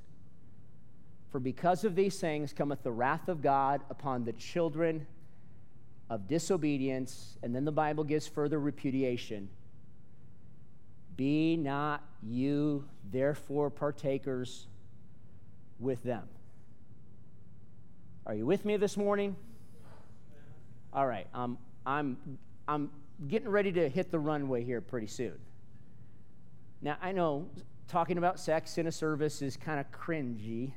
For 1.31 1.39
because 1.39 1.83
of 1.83 1.95
these 1.95 2.19
things 2.19 2.53
cometh 2.53 2.83
the 2.83 2.91
wrath 2.91 3.27
of 3.27 3.41
God 3.41 3.81
upon 3.89 4.23
the 4.23 4.33
children 4.33 5.07
of 6.09 6.27
disobedience. 6.27 7.37
And 7.41 7.55
then 7.55 7.65
the 7.65 7.71
Bible 7.71 8.03
gives 8.03 8.27
further 8.27 8.59
repudiation 8.59 9.49
be 11.15 11.57
not 11.57 12.03
you 12.21 12.85
therefore 13.11 13.69
partakers 13.69 14.67
with 15.79 16.01
them. 16.03 16.27
Are 18.25 18.33
you 18.33 18.45
with 18.45 18.63
me 18.65 18.77
this 18.77 18.95
morning? 18.95 19.35
All 20.93 21.05
right, 21.05 21.27
um, 21.33 21.57
I'm, 21.85 22.17
I'm 22.67 22.91
getting 23.27 23.49
ready 23.49 23.71
to 23.73 23.89
hit 23.89 24.11
the 24.11 24.19
runway 24.19 24.63
here 24.63 24.79
pretty 24.79 25.07
soon. 25.07 25.37
Now, 26.81 26.97
I 27.01 27.11
know 27.11 27.47
talking 27.87 28.17
about 28.17 28.39
sex 28.39 28.77
in 28.77 28.87
a 28.87 28.91
service 28.91 29.41
is 29.41 29.57
kind 29.57 29.79
of 29.79 29.91
cringy, 29.91 30.71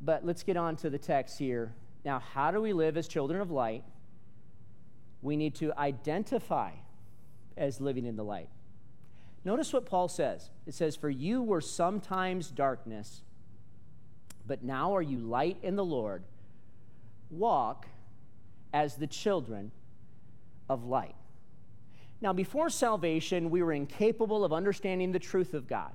but 0.00 0.24
let's 0.24 0.42
get 0.42 0.56
on 0.56 0.76
to 0.76 0.90
the 0.90 0.98
text 0.98 1.38
here. 1.38 1.74
Now, 2.04 2.20
how 2.20 2.50
do 2.50 2.60
we 2.60 2.72
live 2.72 2.96
as 2.96 3.08
children 3.08 3.40
of 3.40 3.50
light? 3.50 3.84
We 5.20 5.36
need 5.36 5.54
to 5.56 5.76
identify 5.76 6.70
as 7.58 7.80
living 7.80 8.06
in 8.06 8.16
the 8.16 8.24
light. 8.24 8.48
Notice 9.44 9.72
what 9.72 9.86
Paul 9.86 10.08
says. 10.08 10.50
It 10.66 10.74
says, 10.74 10.96
For 10.96 11.10
you 11.10 11.42
were 11.42 11.60
sometimes 11.60 12.50
darkness, 12.50 13.22
but 14.46 14.62
now 14.62 14.94
are 14.94 15.02
you 15.02 15.18
light 15.18 15.58
in 15.62 15.76
the 15.76 15.84
Lord. 15.84 16.22
Walk 17.30 17.86
as 18.72 18.96
the 18.96 19.06
children 19.06 19.70
of 20.68 20.84
light. 20.84 21.14
Now, 22.20 22.32
before 22.32 22.68
salvation, 22.68 23.50
we 23.50 23.62
were 23.62 23.72
incapable 23.72 24.44
of 24.44 24.52
understanding 24.52 25.12
the 25.12 25.18
truth 25.18 25.54
of 25.54 25.68
God. 25.68 25.92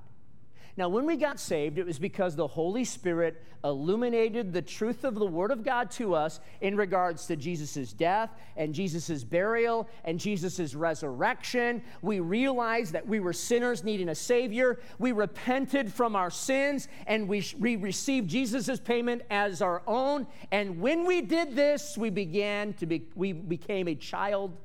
Now, 0.76 0.88
when 0.88 1.06
we 1.06 1.16
got 1.16 1.38
saved, 1.38 1.78
it 1.78 1.86
was 1.86 2.00
because 2.00 2.34
the 2.34 2.48
Holy 2.48 2.84
Spirit 2.84 3.40
illuminated 3.62 4.52
the 4.52 4.60
truth 4.60 5.04
of 5.04 5.14
the 5.14 5.24
Word 5.24 5.52
of 5.52 5.62
God 5.62 5.88
to 5.92 6.14
us 6.14 6.40
in 6.60 6.76
regards 6.76 7.26
to 7.26 7.36
Jesus' 7.36 7.92
death 7.92 8.30
and 8.56 8.74
Jesus' 8.74 9.22
burial 9.22 9.88
and 10.04 10.18
Jesus' 10.18 10.74
resurrection. 10.74 11.80
We 12.02 12.18
realized 12.18 12.92
that 12.92 13.06
we 13.06 13.20
were 13.20 13.32
sinners 13.32 13.84
needing 13.84 14.08
a 14.08 14.16
Savior. 14.16 14.80
We 14.98 15.12
repented 15.12 15.92
from 15.92 16.16
our 16.16 16.30
sins 16.30 16.88
and 17.06 17.28
we, 17.28 17.44
we 17.60 17.76
received 17.76 18.28
Jesus' 18.28 18.80
payment 18.80 19.22
as 19.30 19.62
our 19.62 19.80
own. 19.86 20.26
And 20.50 20.80
when 20.80 21.06
we 21.06 21.20
did 21.20 21.54
this, 21.54 21.96
we 21.96 22.10
began 22.10 22.72
to 22.74 22.86
be, 22.86 23.06
we 23.14 23.32
became 23.32 23.86
a 23.86 23.94
child 23.94 24.56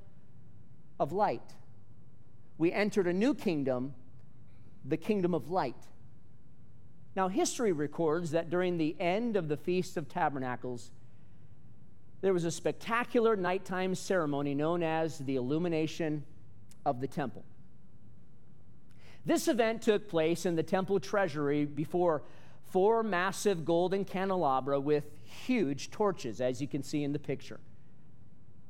of 1.00 1.14
light. 1.14 1.54
We 2.58 2.72
entered 2.72 3.06
a 3.06 3.14
new 3.14 3.36
kingdom, 3.36 3.94
the 4.84 4.98
kingdom 4.98 5.36
of 5.36 5.52
light. 5.52 5.76
Now, 7.20 7.28
history 7.28 7.74
records 7.74 8.32
that 8.32 8.50
during 8.50 8.78
the 8.78 8.96
end 8.98 9.36
of 9.36 9.50
the 9.50 9.58
Feast 9.58 9.98
of 9.98 10.08
Tabernacles, 10.08 10.90
there 12.22 12.32
was 12.32 12.46
a 12.46 12.50
spectacular 12.50 13.36
nighttime 13.36 13.94
ceremony 13.94 14.56
known 14.56 14.84
as 14.84 15.18
the 15.18 15.36
illumination 15.36 16.24
of 16.86 17.02
the 17.02 17.08
temple. 17.08 17.44
This 19.26 19.50
event 19.50 19.82
took 19.82 20.08
place 20.08 20.46
in 20.46 20.56
the 20.56 20.64
temple 20.64 20.98
treasury 21.02 21.66
before 21.66 22.24
four 22.70 23.04
massive 23.04 23.66
golden 23.66 24.06
candelabra 24.06 24.80
with 24.80 25.04
huge 25.46 25.92
torches, 25.92 26.40
as 26.40 26.62
you 26.62 26.70
can 26.70 26.84
see 26.84 27.04
in 27.04 27.12
the 27.12 27.20
picture. 27.20 27.60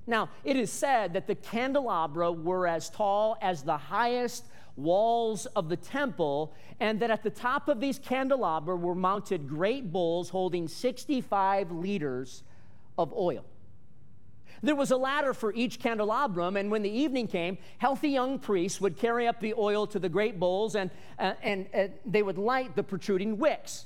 Now, 0.09 0.29
it 0.43 0.55
is 0.55 0.71
said 0.71 1.13
that 1.13 1.27
the 1.27 1.35
candelabra 1.35 2.31
were 2.31 2.67
as 2.67 2.89
tall 2.89 3.37
as 3.41 3.61
the 3.61 3.77
highest 3.77 4.45
walls 4.75 5.45
of 5.45 5.69
the 5.69 5.77
temple, 5.77 6.53
and 6.79 6.99
that 7.01 7.11
at 7.11 7.21
the 7.21 7.29
top 7.29 7.67
of 7.67 7.79
these 7.79 7.99
candelabra 7.99 8.75
were 8.75 8.95
mounted 8.95 9.47
great 9.47 9.91
bowls 9.91 10.29
holding 10.29 10.67
65 10.67 11.71
liters 11.71 12.43
of 12.97 13.13
oil. 13.13 13.45
There 14.63 14.75
was 14.75 14.89
a 14.89 14.97
ladder 14.97 15.33
for 15.33 15.53
each 15.53 15.79
candelabrum, 15.79 16.57
and 16.57 16.71
when 16.71 16.81
the 16.81 16.89
evening 16.89 17.27
came, 17.27 17.59
healthy 17.77 18.09
young 18.09 18.39
priests 18.39 18.81
would 18.81 18.97
carry 18.97 19.27
up 19.27 19.39
the 19.39 19.53
oil 19.53 19.85
to 19.87 19.99
the 19.99 20.09
great 20.09 20.39
bowls 20.39 20.75
and, 20.75 20.89
uh, 21.19 21.33
and 21.43 21.67
uh, 21.73 21.87
they 22.05 22.23
would 22.23 22.37
light 22.37 22.75
the 22.75 22.83
protruding 22.83 23.37
wicks. 23.37 23.85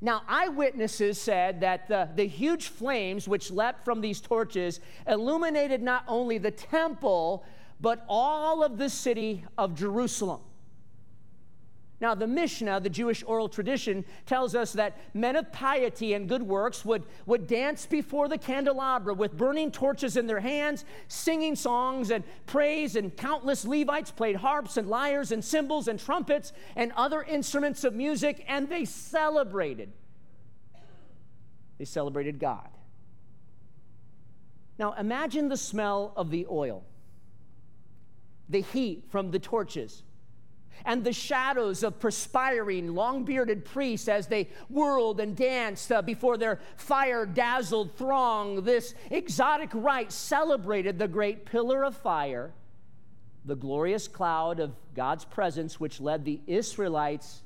Now, 0.00 0.22
eyewitnesses 0.28 1.20
said 1.20 1.60
that 1.60 1.88
the, 1.88 2.08
the 2.14 2.26
huge 2.26 2.68
flames 2.68 3.28
which 3.28 3.50
leapt 3.50 3.84
from 3.84 4.00
these 4.00 4.20
torches 4.20 4.80
illuminated 5.06 5.82
not 5.82 6.04
only 6.08 6.38
the 6.38 6.50
temple, 6.50 7.44
but 7.80 8.04
all 8.08 8.62
of 8.62 8.78
the 8.78 8.88
city 8.88 9.44
of 9.58 9.74
Jerusalem. 9.74 10.40
Now, 12.00 12.14
the 12.14 12.26
Mishnah, 12.26 12.80
the 12.80 12.88
Jewish 12.88 13.22
oral 13.26 13.50
tradition, 13.50 14.06
tells 14.24 14.54
us 14.54 14.72
that 14.72 14.96
men 15.14 15.36
of 15.36 15.52
piety 15.52 16.14
and 16.14 16.26
good 16.26 16.42
works 16.42 16.82
would, 16.82 17.02
would 17.26 17.46
dance 17.46 17.84
before 17.84 18.26
the 18.26 18.38
candelabra 18.38 19.12
with 19.12 19.36
burning 19.36 19.70
torches 19.70 20.16
in 20.16 20.26
their 20.26 20.40
hands, 20.40 20.86
singing 21.08 21.54
songs 21.54 22.10
and 22.10 22.24
praise, 22.46 22.96
and 22.96 23.14
countless 23.14 23.66
Levites 23.66 24.10
played 24.10 24.36
harps 24.36 24.78
and 24.78 24.88
lyres 24.88 25.30
and 25.30 25.44
cymbals 25.44 25.88
and 25.88 26.00
trumpets 26.00 26.54
and 26.74 26.90
other 26.96 27.22
instruments 27.22 27.84
of 27.84 27.94
music, 27.94 28.44
and 28.48 28.70
they 28.70 28.86
celebrated. 28.86 29.92
They 31.76 31.84
celebrated 31.84 32.38
God. 32.38 32.68
Now, 34.78 34.94
imagine 34.94 35.50
the 35.50 35.58
smell 35.58 36.14
of 36.16 36.30
the 36.30 36.46
oil 36.50 36.84
the 38.48 38.62
heat 38.62 39.04
from 39.10 39.30
the 39.30 39.38
torches 39.38 40.02
and 40.84 41.04
the 41.04 41.12
shadows 41.12 41.82
of 41.82 41.98
perspiring, 41.98 42.94
long 42.94 43.24
bearded 43.24 43.64
priests 43.64 44.08
as 44.08 44.26
they 44.26 44.48
whirled 44.68 45.20
and 45.20 45.36
danced 45.36 45.92
uh, 45.92 46.02
before 46.02 46.36
their 46.36 46.60
fire 46.76 47.26
dazzled 47.26 47.96
throng. 47.96 48.62
This 48.64 48.94
exotic 49.10 49.70
rite 49.72 50.12
celebrated 50.12 50.98
the 50.98 51.08
great 51.08 51.44
pillar 51.44 51.84
of 51.84 51.96
fire, 51.96 52.52
the 53.44 53.56
glorious 53.56 54.08
cloud 54.08 54.60
of 54.60 54.72
God's 54.94 55.24
presence, 55.24 55.80
which 55.80 56.00
led 56.00 56.24
the 56.24 56.40
Israelites 56.46 57.42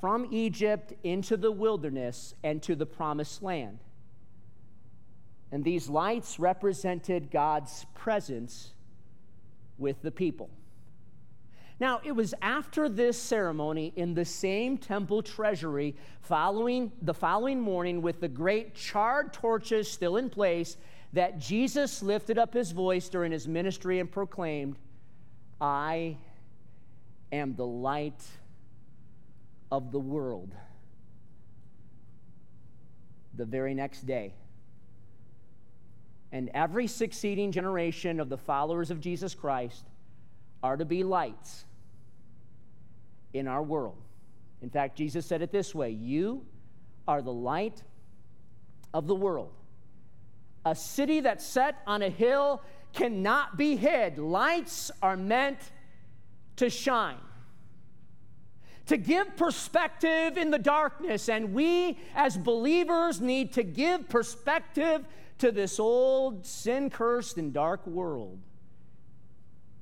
from 0.00 0.28
Egypt 0.30 0.92
into 1.02 1.36
the 1.36 1.50
wilderness 1.50 2.34
and 2.44 2.62
to 2.62 2.74
the 2.74 2.86
promised 2.86 3.42
land. 3.42 3.78
And 5.50 5.64
these 5.64 5.88
lights 5.88 6.38
represented 6.38 7.30
God's 7.30 7.86
presence 7.94 8.74
with 9.78 10.00
the 10.02 10.10
people. 10.10 10.50
Now, 11.80 12.00
it 12.02 12.12
was 12.12 12.34
after 12.42 12.88
this 12.88 13.16
ceremony 13.16 13.92
in 13.94 14.14
the 14.14 14.24
same 14.24 14.78
temple 14.78 15.22
treasury, 15.22 15.94
following 16.20 16.90
the 17.02 17.14
following 17.14 17.60
morning, 17.60 18.02
with 18.02 18.20
the 18.20 18.28
great 18.28 18.74
charred 18.74 19.32
torches 19.32 19.88
still 19.88 20.16
in 20.16 20.28
place, 20.28 20.76
that 21.12 21.38
Jesus 21.38 22.02
lifted 22.02 22.36
up 22.36 22.52
his 22.52 22.72
voice 22.72 23.08
during 23.08 23.30
his 23.30 23.46
ministry 23.46 24.00
and 24.00 24.10
proclaimed, 24.10 24.76
I 25.60 26.16
am 27.30 27.54
the 27.54 27.66
light 27.66 28.24
of 29.70 29.92
the 29.92 30.00
world. 30.00 30.52
The 33.36 33.44
very 33.44 33.72
next 33.72 34.04
day, 34.04 34.34
and 36.32 36.50
every 36.54 36.88
succeeding 36.88 37.52
generation 37.52 38.18
of 38.18 38.28
the 38.28 38.36
followers 38.36 38.90
of 38.90 39.00
Jesus 39.00 39.32
Christ 39.32 39.84
are 40.60 40.76
to 40.76 40.84
be 40.84 41.04
lights 41.04 41.66
in 43.32 43.46
our 43.46 43.62
world. 43.62 44.02
In 44.62 44.70
fact, 44.70 44.96
Jesus 44.96 45.26
said 45.26 45.42
it 45.42 45.52
this 45.52 45.74
way 45.74 45.90
You 45.90 46.44
are 47.06 47.22
the 47.22 47.32
light 47.32 47.82
of 48.92 49.06
the 49.06 49.14
world. 49.14 49.52
A 50.64 50.74
city 50.74 51.20
that's 51.20 51.46
set 51.46 51.76
on 51.86 52.02
a 52.02 52.10
hill 52.10 52.62
cannot 52.92 53.56
be 53.56 53.76
hid. 53.76 54.18
Lights 54.18 54.90
are 55.02 55.16
meant 55.16 55.58
to 56.56 56.68
shine, 56.68 57.20
to 58.86 58.96
give 58.96 59.36
perspective 59.36 60.36
in 60.36 60.50
the 60.50 60.58
darkness. 60.58 61.28
And 61.28 61.54
we, 61.54 61.98
as 62.14 62.36
believers, 62.36 63.20
need 63.20 63.52
to 63.52 63.62
give 63.62 64.08
perspective 64.08 65.06
to 65.38 65.52
this 65.52 65.78
old, 65.78 66.44
sin 66.44 66.90
cursed, 66.90 67.38
and 67.38 67.52
dark 67.52 67.86
world. 67.86 68.40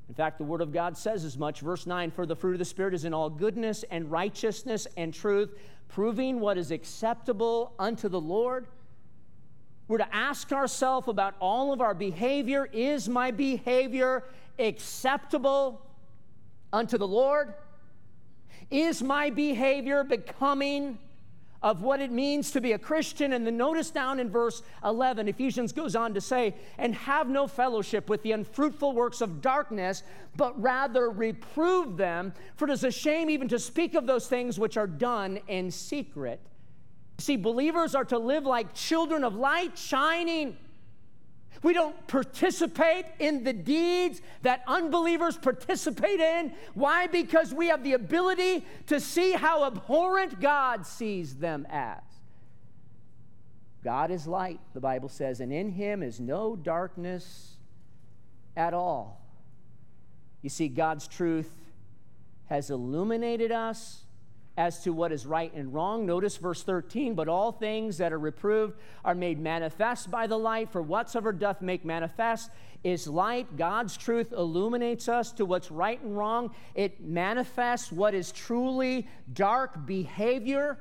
In 0.08 0.14
fact, 0.14 0.38
the 0.38 0.44
Word 0.44 0.60
of 0.60 0.72
God 0.72 0.96
says 0.96 1.24
as 1.24 1.36
much. 1.36 1.60
Verse 1.60 1.86
9 1.86 2.10
For 2.10 2.26
the 2.26 2.36
fruit 2.36 2.52
of 2.52 2.58
the 2.58 2.64
Spirit 2.64 2.94
is 2.94 3.04
in 3.04 3.12
all 3.12 3.28
goodness 3.28 3.84
and 3.90 4.10
righteousness 4.10 4.86
and 4.96 5.12
truth, 5.12 5.54
proving 5.88 6.40
what 6.40 6.58
is 6.58 6.70
acceptable 6.70 7.72
unto 7.78 8.08
the 8.08 8.20
Lord. 8.20 8.66
We're 9.88 9.98
to 9.98 10.14
ask 10.14 10.52
ourselves 10.52 11.08
about 11.08 11.34
all 11.40 11.72
of 11.72 11.80
our 11.80 11.94
behavior 11.94 12.68
is 12.72 13.08
my 13.08 13.30
behavior 13.30 14.24
acceptable 14.58 15.80
unto 16.72 16.98
the 16.98 17.06
Lord? 17.06 17.54
Is 18.70 19.02
my 19.02 19.30
behavior 19.30 20.02
becoming 20.02 20.98
of 21.62 21.82
what 21.82 22.00
it 22.00 22.10
means 22.10 22.50
to 22.52 22.60
be 22.60 22.72
a 22.72 22.78
Christian. 22.78 23.32
And 23.32 23.46
then 23.46 23.56
notice 23.56 23.90
down 23.90 24.20
in 24.20 24.30
verse 24.30 24.62
11, 24.84 25.28
Ephesians 25.28 25.72
goes 25.72 25.96
on 25.96 26.14
to 26.14 26.20
say, 26.20 26.54
and 26.78 26.94
have 26.94 27.28
no 27.28 27.46
fellowship 27.46 28.08
with 28.08 28.22
the 28.22 28.32
unfruitful 28.32 28.92
works 28.92 29.20
of 29.20 29.40
darkness, 29.40 30.02
but 30.36 30.60
rather 30.60 31.10
reprove 31.10 31.96
them, 31.96 32.32
for 32.56 32.68
it 32.68 32.72
is 32.72 32.84
a 32.84 32.90
shame 32.90 33.30
even 33.30 33.48
to 33.48 33.58
speak 33.58 33.94
of 33.94 34.06
those 34.06 34.26
things 34.26 34.58
which 34.58 34.76
are 34.76 34.86
done 34.86 35.38
in 35.48 35.70
secret. 35.70 36.40
See, 37.18 37.36
believers 37.36 37.94
are 37.94 38.04
to 38.06 38.18
live 38.18 38.44
like 38.44 38.74
children 38.74 39.24
of 39.24 39.34
light, 39.34 39.78
shining 39.78 40.56
we 41.62 41.72
don't 41.72 42.06
participate 42.06 43.06
in 43.18 43.44
the 43.44 43.52
deeds 43.52 44.20
that 44.42 44.62
unbelievers 44.66 45.36
participate 45.36 46.20
in. 46.20 46.52
Why? 46.74 47.06
Because 47.06 47.52
we 47.52 47.68
have 47.68 47.82
the 47.82 47.94
ability 47.94 48.64
to 48.86 49.00
see 49.00 49.32
how 49.32 49.64
abhorrent 49.64 50.40
God 50.40 50.86
sees 50.86 51.36
them 51.36 51.66
as. 51.70 52.02
God 53.84 54.10
is 54.10 54.26
light, 54.26 54.58
the 54.74 54.80
Bible 54.80 55.08
says, 55.08 55.40
and 55.40 55.52
in 55.52 55.70
him 55.70 56.02
is 56.02 56.18
no 56.18 56.56
darkness 56.56 57.56
at 58.56 58.74
all. 58.74 59.20
You 60.42 60.50
see, 60.50 60.68
God's 60.68 61.06
truth 61.06 61.52
has 62.46 62.70
illuminated 62.70 63.52
us 63.52 64.05
as 64.56 64.82
to 64.84 64.92
what 64.92 65.12
is 65.12 65.26
right 65.26 65.52
and 65.54 65.72
wrong. 65.74 66.06
Notice 66.06 66.36
verse 66.36 66.62
13, 66.62 67.14
but 67.14 67.28
all 67.28 67.52
things 67.52 67.98
that 67.98 68.12
are 68.12 68.18
reproved 68.18 68.74
are 69.04 69.14
made 69.14 69.38
manifest 69.38 70.10
by 70.10 70.26
the 70.26 70.38
light, 70.38 70.70
for 70.70 70.82
whatsoever 70.82 71.32
doth 71.32 71.60
make 71.60 71.84
manifest 71.84 72.50
is 72.82 73.06
light. 73.06 73.56
God's 73.56 73.96
truth 73.96 74.32
illuminates 74.32 75.08
us 75.08 75.32
to 75.32 75.44
what's 75.44 75.70
right 75.70 76.00
and 76.02 76.16
wrong. 76.16 76.54
It 76.74 77.00
manifests 77.00 77.90
what 77.92 78.14
is 78.14 78.32
truly 78.32 79.08
dark 79.32 79.86
behavior. 79.86 80.78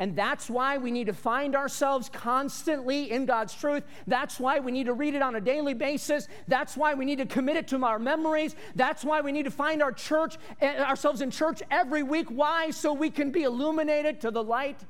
And 0.00 0.16
that's 0.16 0.48
why 0.48 0.78
we 0.78 0.90
need 0.90 1.08
to 1.08 1.12
find 1.12 1.54
ourselves 1.54 2.08
constantly 2.08 3.10
in 3.10 3.26
God's 3.26 3.54
truth. 3.54 3.84
That's 4.06 4.40
why 4.40 4.58
we 4.58 4.72
need 4.72 4.86
to 4.86 4.94
read 4.94 5.14
it 5.14 5.20
on 5.20 5.36
a 5.36 5.42
daily 5.42 5.74
basis. 5.74 6.26
That's 6.48 6.74
why 6.74 6.94
we 6.94 7.04
need 7.04 7.18
to 7.18 7.26
commit 7.26 7.56
it 7.56 7.68
to 7.68 7.84
our 7.84 7.98
memories. 7.98 8.56
That's 8.74 9.04
why 9.04 9.20
we 9.20 9.30
need 9.30 9.42
to 9.42 9.50
find 9.50 9.82
our 9.82 9.92
church, 9.92 10.38
eh, 10.62 10.82
ourselves 10.82 11.20
in 11.20 11.30
church 11.30 11.62
every 11.70 12.02
week. 12.02 12.28
Why? 12.30 12.70
So 12.70 12.94
we 12.94 13.10
can 13.10 13.30
be 13.30 13.42
illuminated 13.42 14.22
to 14.22 14.30
the 14.30 14.42
light 14.42 14.80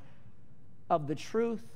of 0.89 1.07
the 1.07 1.15
truth. 1.15 1.67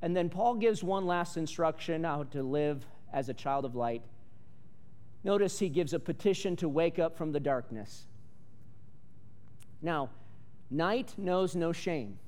And 0.00 0.16
then 0.16 0.28
Paul 0.28 0.54
gives 0.54 0.84
one 0.84 1.08
last 1.08 1.36
instruction 1.36 2.04
how 2.04 2.22
to 2.22 2.44
live 2.44 2.86
as 3.12 3.28
a 3.28 3.34
child 3.34 3.64
of 3.64 3.74
light. 3.74 4.02
Notice 5.24 5.58
he 5.58 5.68
gives 5.68 5.92
a 5.92 5.98
petition 5.98 6.54
to 6.56 6.68
wake 6.68 7.00
up 7.00 7.18
from 7.18 7.32
the 7.32 7.40
darkness. 7.40 8.04
Now, 9.82 10.10
Night 10.74 11.14
knows 11.16 11.54
no 11.54 11.70
shame. 11.70 12.18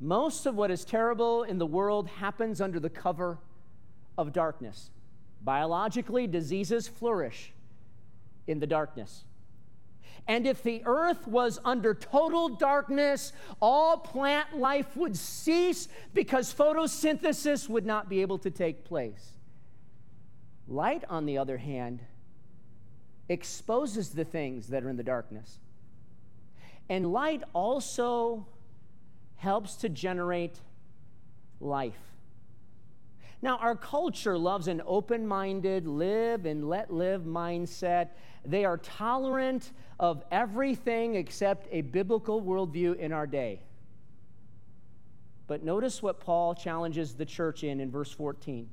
Most 0.00 0.46
of 0.46 0.56
what 0.56 0.72
is 0.72 0.84
terrible 0.84 1.44
in 1.44 1.58
the 1.58 1.66
world 1.66 2.08
happens 2.08 2.60
under 2.60 2.80
the 2.80 2.90
cover 2.90 3.38
of 4.16 4.32
darkness. 4.32 4.90
Biologically, 5.44 6.26
diseases 6.26 6.88
flourish 6.88 7.52
in 8.48 8.58
the 8.58 8.66
darkness. 8.66 9.22
And 10.26 10.44
if 10.44 10.64
the 10.64 10.82
earth 10.84 11.28
was 11.28 11.60
under 11.64 11.94
total 11.94 12.48
darkness, 12.48 13.32
all 13.62 13.98
plant 13.98 14.58
life 14.58 14.96
would 14.96 15.16
cease 15.16 15.86
because 16.12 16.52
photosynthesis 16.52 17.68
would 17.68 17.86
not 17.86 18.08
be 18.08 18.22
able 18.22 18.38
to 18.38 18.50
take 18.50 18.84
place. 18.84 19.34
Light, 20.66 21.04
on 21.08 21.26
the 21.26 21.38
other 21.38 21.58
hand, 21.58 22.00
exposes 23.28 24.10
the 24.10 24.24
things 24.24 24.66
that 24.68 24.82
are 24.82 24.90
in 24.90 24.96
the 24.96 25.04
darkness. 25.04 25.60
And 26.88 27.12
light 27.12 27.42
also 27.52 28.46
helps 29.36 29.76
to 29.76 29.88
generate 29.88 30.58
life. 31.60 31.98
Now, 33.40 33.58
our 33.58 33.76
culture 33.76 34.36
loves 34.36 34.66
an 34.66 34.82
open 34.84 35.26
minded, 35.26 35.86
live 35.86 36.44
and 36.44 36.68
let 36.68 36.92
live 36.92 37.22
mindset. 37.22 38.08
They 38.44 38.64
are 38.64 38.78
tolerant 38.78 39.70
of 40.00 40.24
everything 40.30 41.14
except 41.14 41.68
a 41.70 41.82
biblical 41.82 42.42
worldview 42.42 42.96
in 42.96 43.12
our 43.12 43.26
day. 43.26 43.60
But 45.46 45.62
notice 45.62 46.02
what 46.02 46.20
Paul 46.20 46.54
challenges 46.54 47.14
the 47.14 47.24
church 47.24 47.62
in 47.62 47.80
in 47.80 47.90
verse 47.90 48.10
14. 48.10 48.68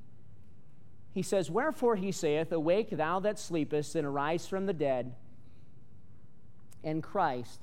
He 1.13 1.22
says, 1.22 1.51
Wherefore 1.51 1.95
he 1.95 2.11
saith, 2.11 2.51
Awake, 2.51 2.89
thou 2.89 3.20
that 3.20 3.39
sleepest, 3.39 3.95
and 3.95 4.05
arise 4.05 4.47
from 4.47 4.66
the 4.66 4.74
dead, 4.74 5.13
and 6.84 7.01
Christ 7.01 7.61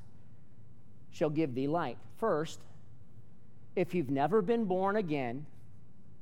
shall 1.13 1.31
give 1.31 1.55
thee 1.55 1.69
light. 1.69 1.99
First, 2.19 2.61
if 3.77 3.95
you've 3.95 4.11
never 4.11 4.43
been 4.43 4.65
born 4.65 4.97
again, 4.97 5.47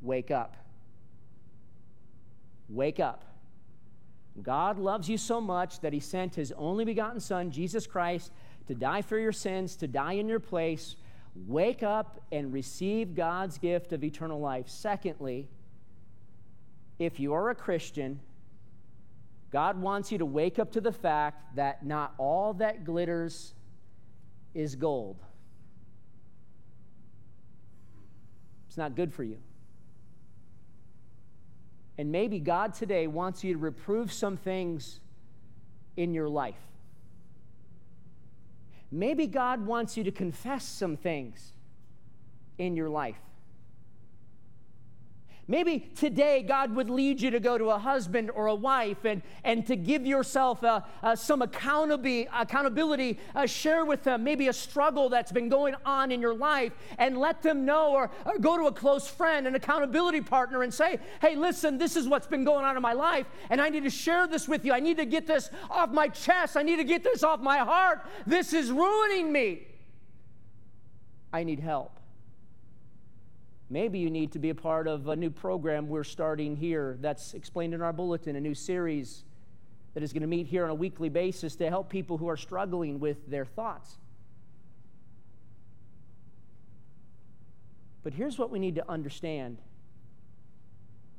wake 0.02 0.30
up. 0.30 0.56
Wake 2.68 3.00
up. 3.00 3.24
God 4.42 4.78
loves 4.78 5.08
you 5.08 5.18
so 5.18 5.40
much 5.40 5.80
that 5.80 5.92
he 5.92 6.00
sent 6.00 6.34
his 6.34 6.52
only 6.52 6.84
begotten 6.84 7.20
Son, 7.20 7.50
Jesus 7.50 7.86
Christ, 7.86 8.30
to 8.68 8.74
die 8.74 9.02
for 9.02 9.18
your 9.18 9.32
sins, 9.32 9.76
to 9.76 9.88
die 9.88 10.12
in 10.12 10.28
your 10.28 10.38
place. 10.38 10.96
Wake 11.46 11.82
up 11.82 12.20
and 12.30 12.52
receive 12.52 13.14
God's 13.14 13.58
gift 13.58 13.92
of 13.92 14.04
eternal 14.04 14.40
life. 14.40 14.68
Secondly, 14.68 15.48
if 16.98 17.18
you 17.18 17.32
are 17.32 17.50
a 17.50 17.54
Christian, 17.54 18.20
God 19.50 19.80
wants 19.80 20.12
you 20.12 20.18
to 20.18 20.26
wake 20.26 20.58
up 20.58 20.70
to 20.72 20.80
the 20.80 20.92
fact 20.92 21.56
that 21.56 21.84
not 21.84 22.14
all 22.18 22.54
that 22.54 22.84
glitters 22.84 23.54
is 24.54 24.74
gold. 24.74 25.16
It's 28.68 28.76
not 28.76 28.94
good 28.94 29.12
for 29.12 29.24
you. 29.24 29.38
And 31.98 32.10
maybe 32.10 32.38
God 32.38 32.72
today 32.72 33.06
wants 33.06 33.44
you 33.44 33.52
to 33.52 33.58
reprove 33.58 34.12
some 34.12 34.36
things 34.36 35.00
in 35.96 36.14
your 36.14 36.28
life. 36.28 36.54
Maybe 38.90 39.26
God 39.26 39.66
wants 39.66 39.96
you 39.96 40.04
to 40.04 40.10
confess 40.10 40.64
some 40.64 40.96
things 40.96 41.52
in 42.58 42.76
your 42.76 42.88
life. 42.88 43.18
Maybe 45.50 45.80
today 45.96 46.44
God 46.44 46.76
would 46.76 46.88
lead 46.88 47.20
you 47.20 47.32
to 47.32 47.40
go 47.40 47.58
to 47.58 47.70
a 47.70 47.78
husband 47.78 48.30
or 48.30 48.46
a 48.46 48.54
wife 48.54 49.04
and, 49.04 49.20
and 49.42 49.66
to 49.66 49.74
give 49.74 50.06
yourself 50.06 50.64
some 51.16 51.42
accountability, 51.42 52.28
accountability 52.32 53.18
uh, 53.34 53.46
share 53.46 53.84
with 53.84 54.04
them 54.04 54.22
maybe 54.22 54.46
a 54.46 54.52
struggle 54.52 55.08
that's 55.08 55.32
been 55.32 55.48
going 55.48 55.74
on 55.84 56.12
in 56.12 56.20
your 56.20 56.34
life 56.34 56.72
and 56.98 57.18
let 57.18 57.42
them 57.42 57.64
know, 57.64 57.90
or, 57.90 58.12
or 58.24 58.38
go 58.38 58.56
to 58.56 58.66
a 58.66 58.72
close 58.72 59.08
friend, 59.08 59.48
an 59.48 59.56
accountability 59.56 60.20
partner, 60.20 60.62
and 60.62 60.72
say, 60.72 61.00
hey, 61.20 61.34
listen, 61.34 61.78
this 61.78 61.96
is 61.96 62.06
what's 62.06 62.28
been 62.28 62.44
going 62.44 62.64
on 62.64 62.76
in 62.76 62.82
my 62.82 62.92
life, 62.92 63.26
and 63.50 63.60
I 63.60 63.70
need 63.70 63.82
to 63.82 63.90
share 63.90 64.28
this 64.28 64.46
with 64.46 64.64
you. 64.64 64.72
I 64.72 64.78
need 64.78 64.98
to 64.98 65.04
get 65.04 65.26
this 65.26 65.50
off 65.68 65.90
my 65.90 66.06
chest. 66.06 66.56
I 66.56 66.62
need 66.62 66.76
to 66.76 66.84
get 66.84 67.02
this 67.02 67.24
off 67.24 67.40
my 67.40 67.58
heart. 67.58 68.06
This 68.24 68.52
is 68.52 68.70
ruining 68.70 69.32
me. 69.32 69.66
I 71.32 71.42
need 71.42 71.58
help. 71.58 71.99
Maybe 73.72 74.00
you 74.00 74.10
need 74.10 74.32
to 74.32 74.40
be 74.40 74.50
a 74.50 74.54
part 74.54 74.88
of 74.88 75.06
a 75.06 75.14
new 75.14 75.30
program 75.30 75.88
we're 75.88 76.02
starting 76.02 76.56
here 76.56 76.98
that's 77.00 77.34
explained 77.34 77.72
in 77.72 77.80
our 77.80 77.92
bulletin, 77.92 78.34
a 78.34 78.40
new 78.40 78.54
series 78.54 79.22
that 79.94 80.02
is 80.02 80.12
going 80.12 80.22
to 80.22 80.26
meet 80.26 80.48
here 80.48 80.64
on 80.64 80.70
a 80.70 80.74
weekly 80.74 81.08
basis 81.08 81.54
to 81.56 81.68
help 81.68 81.88
people 81.88 82.18
who 82.18 82.28
are 82.28 82.36
struggling 82.36 82.98
with 82.98 83.30
their 83.30 83.44
thoughts. 83.44 83.98
But 88.02 88.14
here's 88.14 88.38
what 88.38 88.50
we 88.50 88.58
need 88.58 88.74
to 88.74 88.90
understand 88.90 89.58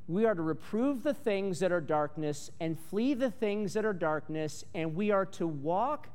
we 0.08 0.26
are 0.26 0.34
to 0.34 0.42
reprove 0.42 1.04
the 1.04 1.14
things 1.14 1.60
that 1.60 1.72
are 1.72 1.80
darkness 1.80 2.50
and 2.60 2.78
flee 2.78 3.14
the 3.14 3.30
things 3.30 3.72
that 3.74 3.84
are 3.86 3.94
darkness, 3.94 4.64
and 4.74 4.94
we 4.94 5.10
are 5.10 5.24
to 5.24 5.46
walk 5.46 6.08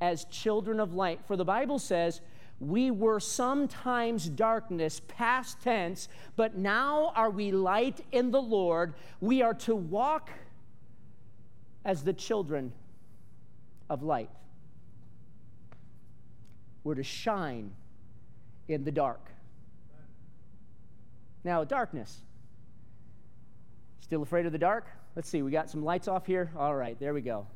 as 0.00 0.24
children 0.26 0.80
of 0.80 0.94
light. 0.94 1.20
For 1.26 1.36
the 1.36 1.44
Bible 1.44 1.78
says, 1.78 2.20
We 2.60 2.90
were 2.90 3.20
sometimes 3.20 4.28
darkness, 4.28 5.00
past 5.08 5.60
tense, 5.60 6.08
but 6.36 6.56
now 6.56 7.12
are 7.14 7.30
we 7.30 7.50
light 7.50 8.00
in 8.12 8.30
the 8.30 8.40
Lord. 8.40 8.94
We 9.20 9.42
are 9.42 9.54
to 9.54 9.74
walk 9.74 10.30
as 11.84 12.04
the 12.04 12.12
children 12.12 12.72
of 13.90 14.02
light. 14.02 14.30
We're 16.84 16.94
to 16.94 17.02
shine 17.02 17.72
in 18.68 18.84
the 18.84 18.92
dark. 18.92 19.30
Now, 21.42 21.64
darkness. 21.64 22.22
Still 24.00 24.22
afraid 24.22 24.46
of 24.46 24.52
the 24.52 24.58
dark? 24.58 24.86
Let's 25.16 25.28
see, 25.28 25.42
we 25.42 25.50
got 25.50 25.70
some 25.70 25.84
lights 25.84 26.08
off 26.08 26.26
here. 26.26 26.50
All 26.56 26.74
right, 26.74 26.98
there 26.98 27.14
we 27.14 27.20
go. 27.20 27.46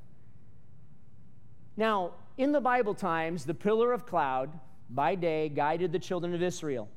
Now, 1.77 2.13
in 2.37 2.53
the 2.53 2.61
Bible 2.61 2.95
times, 2.95 3.45
the 3.45 3.55
pillar 3.55 3.93
of 3.93 4.05
cloud 4.05 4.51
by 4.91 5.15
day 5.15 5.49
guided 5.49 5.93
the 5.93 5.99
children 5.99 6.35
of 6.35 6.43
Israel. 6.43 6.89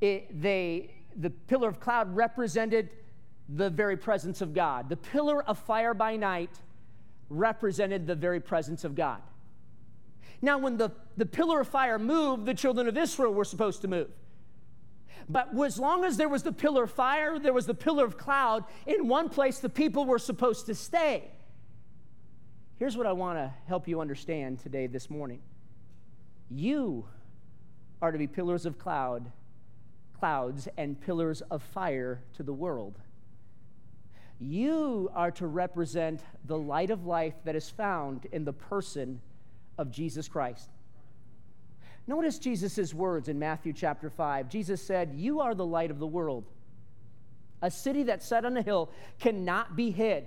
It, 0.00 0.40
they, 0.40 0.94
the 1.16 1.30
pillar 1.30 1.68
of 1.68 1.80
cloud 1.80 2.14
represented 2.14 2.90
the 3.48 3.68
very 3.68 3.96
presence 3.96 4.40
of 4.40 4.54
God. 4.54 4.88
The 4.88 4.96
pillar 4.96 5.42
of 5.42 5.58
fire 5.58 5.94
by 5.94 6.16
night 6.16 6.50
represented 7.28 8.06
the 8.06 8.14
very 8.14 8.40
presence 8.40 8.84
of 8.84 8.94
God. 8.94 9.20
Now, 10.42 10.58
when 10.58 10.76
the, 10.76 10.90
the 11.16 11.26
pillar 11.26 11.60
of 11.60 11.68
fire 11.68 11.98
moved, 11.98 12.46
the 12.46 12.54
children 12.54 12.88
of 12.88 12.96
Israel 12.96 13.34
were 13.34 13.44
supposed 13.44 13.82
to 13.82 13.88
move. 13.88 14.08
But 15.28 15.50
as 15.64 15.78
long 15.78 16.04
as 16.04 16.16
there 16.16 16.28
was 16.28 16.42
the 16.42 16.52
pillar 16.52 16.84
of 16.84 16.90
fire, 16.90 17.38
there 17.38 17.52
was 17.52 17.66
the 17.66 17.74
pillar 17.74 18.04
of 18.04 18.16
cloud, 18.16 18.64
in 18.86 19.06
one 19.06 19.28
place 19.28 19.58
the 19.58 19.68
people 19.68 20.04
were 20.04 20.18
supposed 20.18 20.66
to 20.66 20.74
stay. 20.74 21.30
Here's 22.78 22.96
what 22.96 23.06
I 23.06 23.12
want 23.12 23.38
to 23.38 23.52
help 23.66 23.86
you 23.86 24.00
understand 24.00 24.60
today, 24.60 24.86
this 24.86 25.10
morning. 25.10 25.40
You 26.50 27.06
are 28.02 28.10
to 28.10 28.18
be 28.18 28.26
pillars 28.26 28.66
of 28.66 28.78
cloud, 28.78 29.30
clouds, 30.18 30.68
and 30.76 31.00
pillars 31.00 31.42
of 31.42 31.62
fire 31.62 32.22
to 32.34 32.42
the 32.42 32.52
world. 32.52 32.98
You 34.40 35.10
are 35.14 35.30
to 35.32 35.46
represent 35.46 36.22
the 36.46 36.58
light 36.58 36.90
of 36.90 37.06
life 37.06 37.34
that 37.44 37.54
is 37.54 37.70
found 37.70 38.26
in 38.32 38.44
the 38.44 38.52
person 38.52 39.20
of 39.78 39.90
Jesus 39.90 40.28
Christ. 40.28 40.70
Notice 42.06 42.38
Jesus' 42.38 42.92
words 42.92 43.28
in 43.28 43.38
Matthew 43.38 43.72
chapter 43.72 44.10
5. 44.10 44.48
Jesus 44.48 44.82
said, 44.82 45.12
You 45.14 45.40
are 45.40 45.54
the 45.54 45.66
light 45.66 45.90
of 45.90 45.98
the 45.98 46.06
world. 46.06 46.44
A 47.62 47.70
city 47.70 48.02
that's 48.02 48.26
set 48.26 48.44
on 48.44 48.56
a 48.56 48.62
hill 48.62 48.90
cannot 49.18 49.76
be 49.76 49.90
hid. 49.90 50.26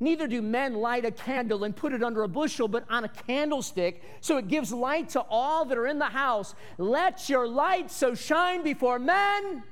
Neither 0.00 0.26
do 0.26 0.42
men 0.42 0.74
light 0.74 1.04
a 1.04 1.10
candle 1.10 1.64
and 1.64 1.74
put 1.74 1.92
it 1.92 2.02
under 2.02 2.22
a 2.22 2.28
bushel, 2.28 2.68
but 2.68 2.84
on 2.90 3.04
a 3.04 3.08
candlestick, 3.08 4.02
so 4.20 4.36
it 4.36 4.48
gives 4.48 4.72
light 4.72 5.10
to 5.10 5.20
all 5.28 5.64
that 5.64 5.78
are 5.78 5.86
in 5.86 5.98
the 5.98 6.06
house. 6.06 6.54
Let 6.78 7.28
your 7.28 7.46
light 7.46 7.90
so 7.90 8.14
shine 8.14 8.62
before 8.62 8.98
men 8.98 9.62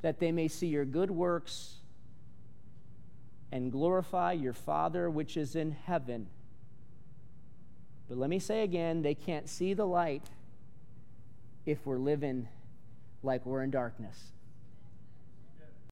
that 0.00 0.18
they 0.18 0.32
may 0.32 0.48
see 0.48 0.66
your 0.66 0.84
good 0.84 1.10
works 1.10 1.76
and 3.52 3.70
glorify 3.70 4.32
your 4.32 4.54
Father 4.54 5.10
which 5.10 5.36
is 5.36 5.54
in 5.54 5.72
heaven. 5.72 6.26
But 8.08 8.18
let 8.18 8.30
me 8.30 8.38
say 8.38 8.62
again, 8.62 9.02
they 9.02 9.14
can't 9.14 9.48
see 9.48 9.74
the 9.74 9.86
light 9.86 10.24
if 11.64 11.86
we're 11.86 11.98
living 11.98 12.48
like 13.22 13.46
we're 13.46 13.62
in 13.62 13.70
darkness. 13.70 14.31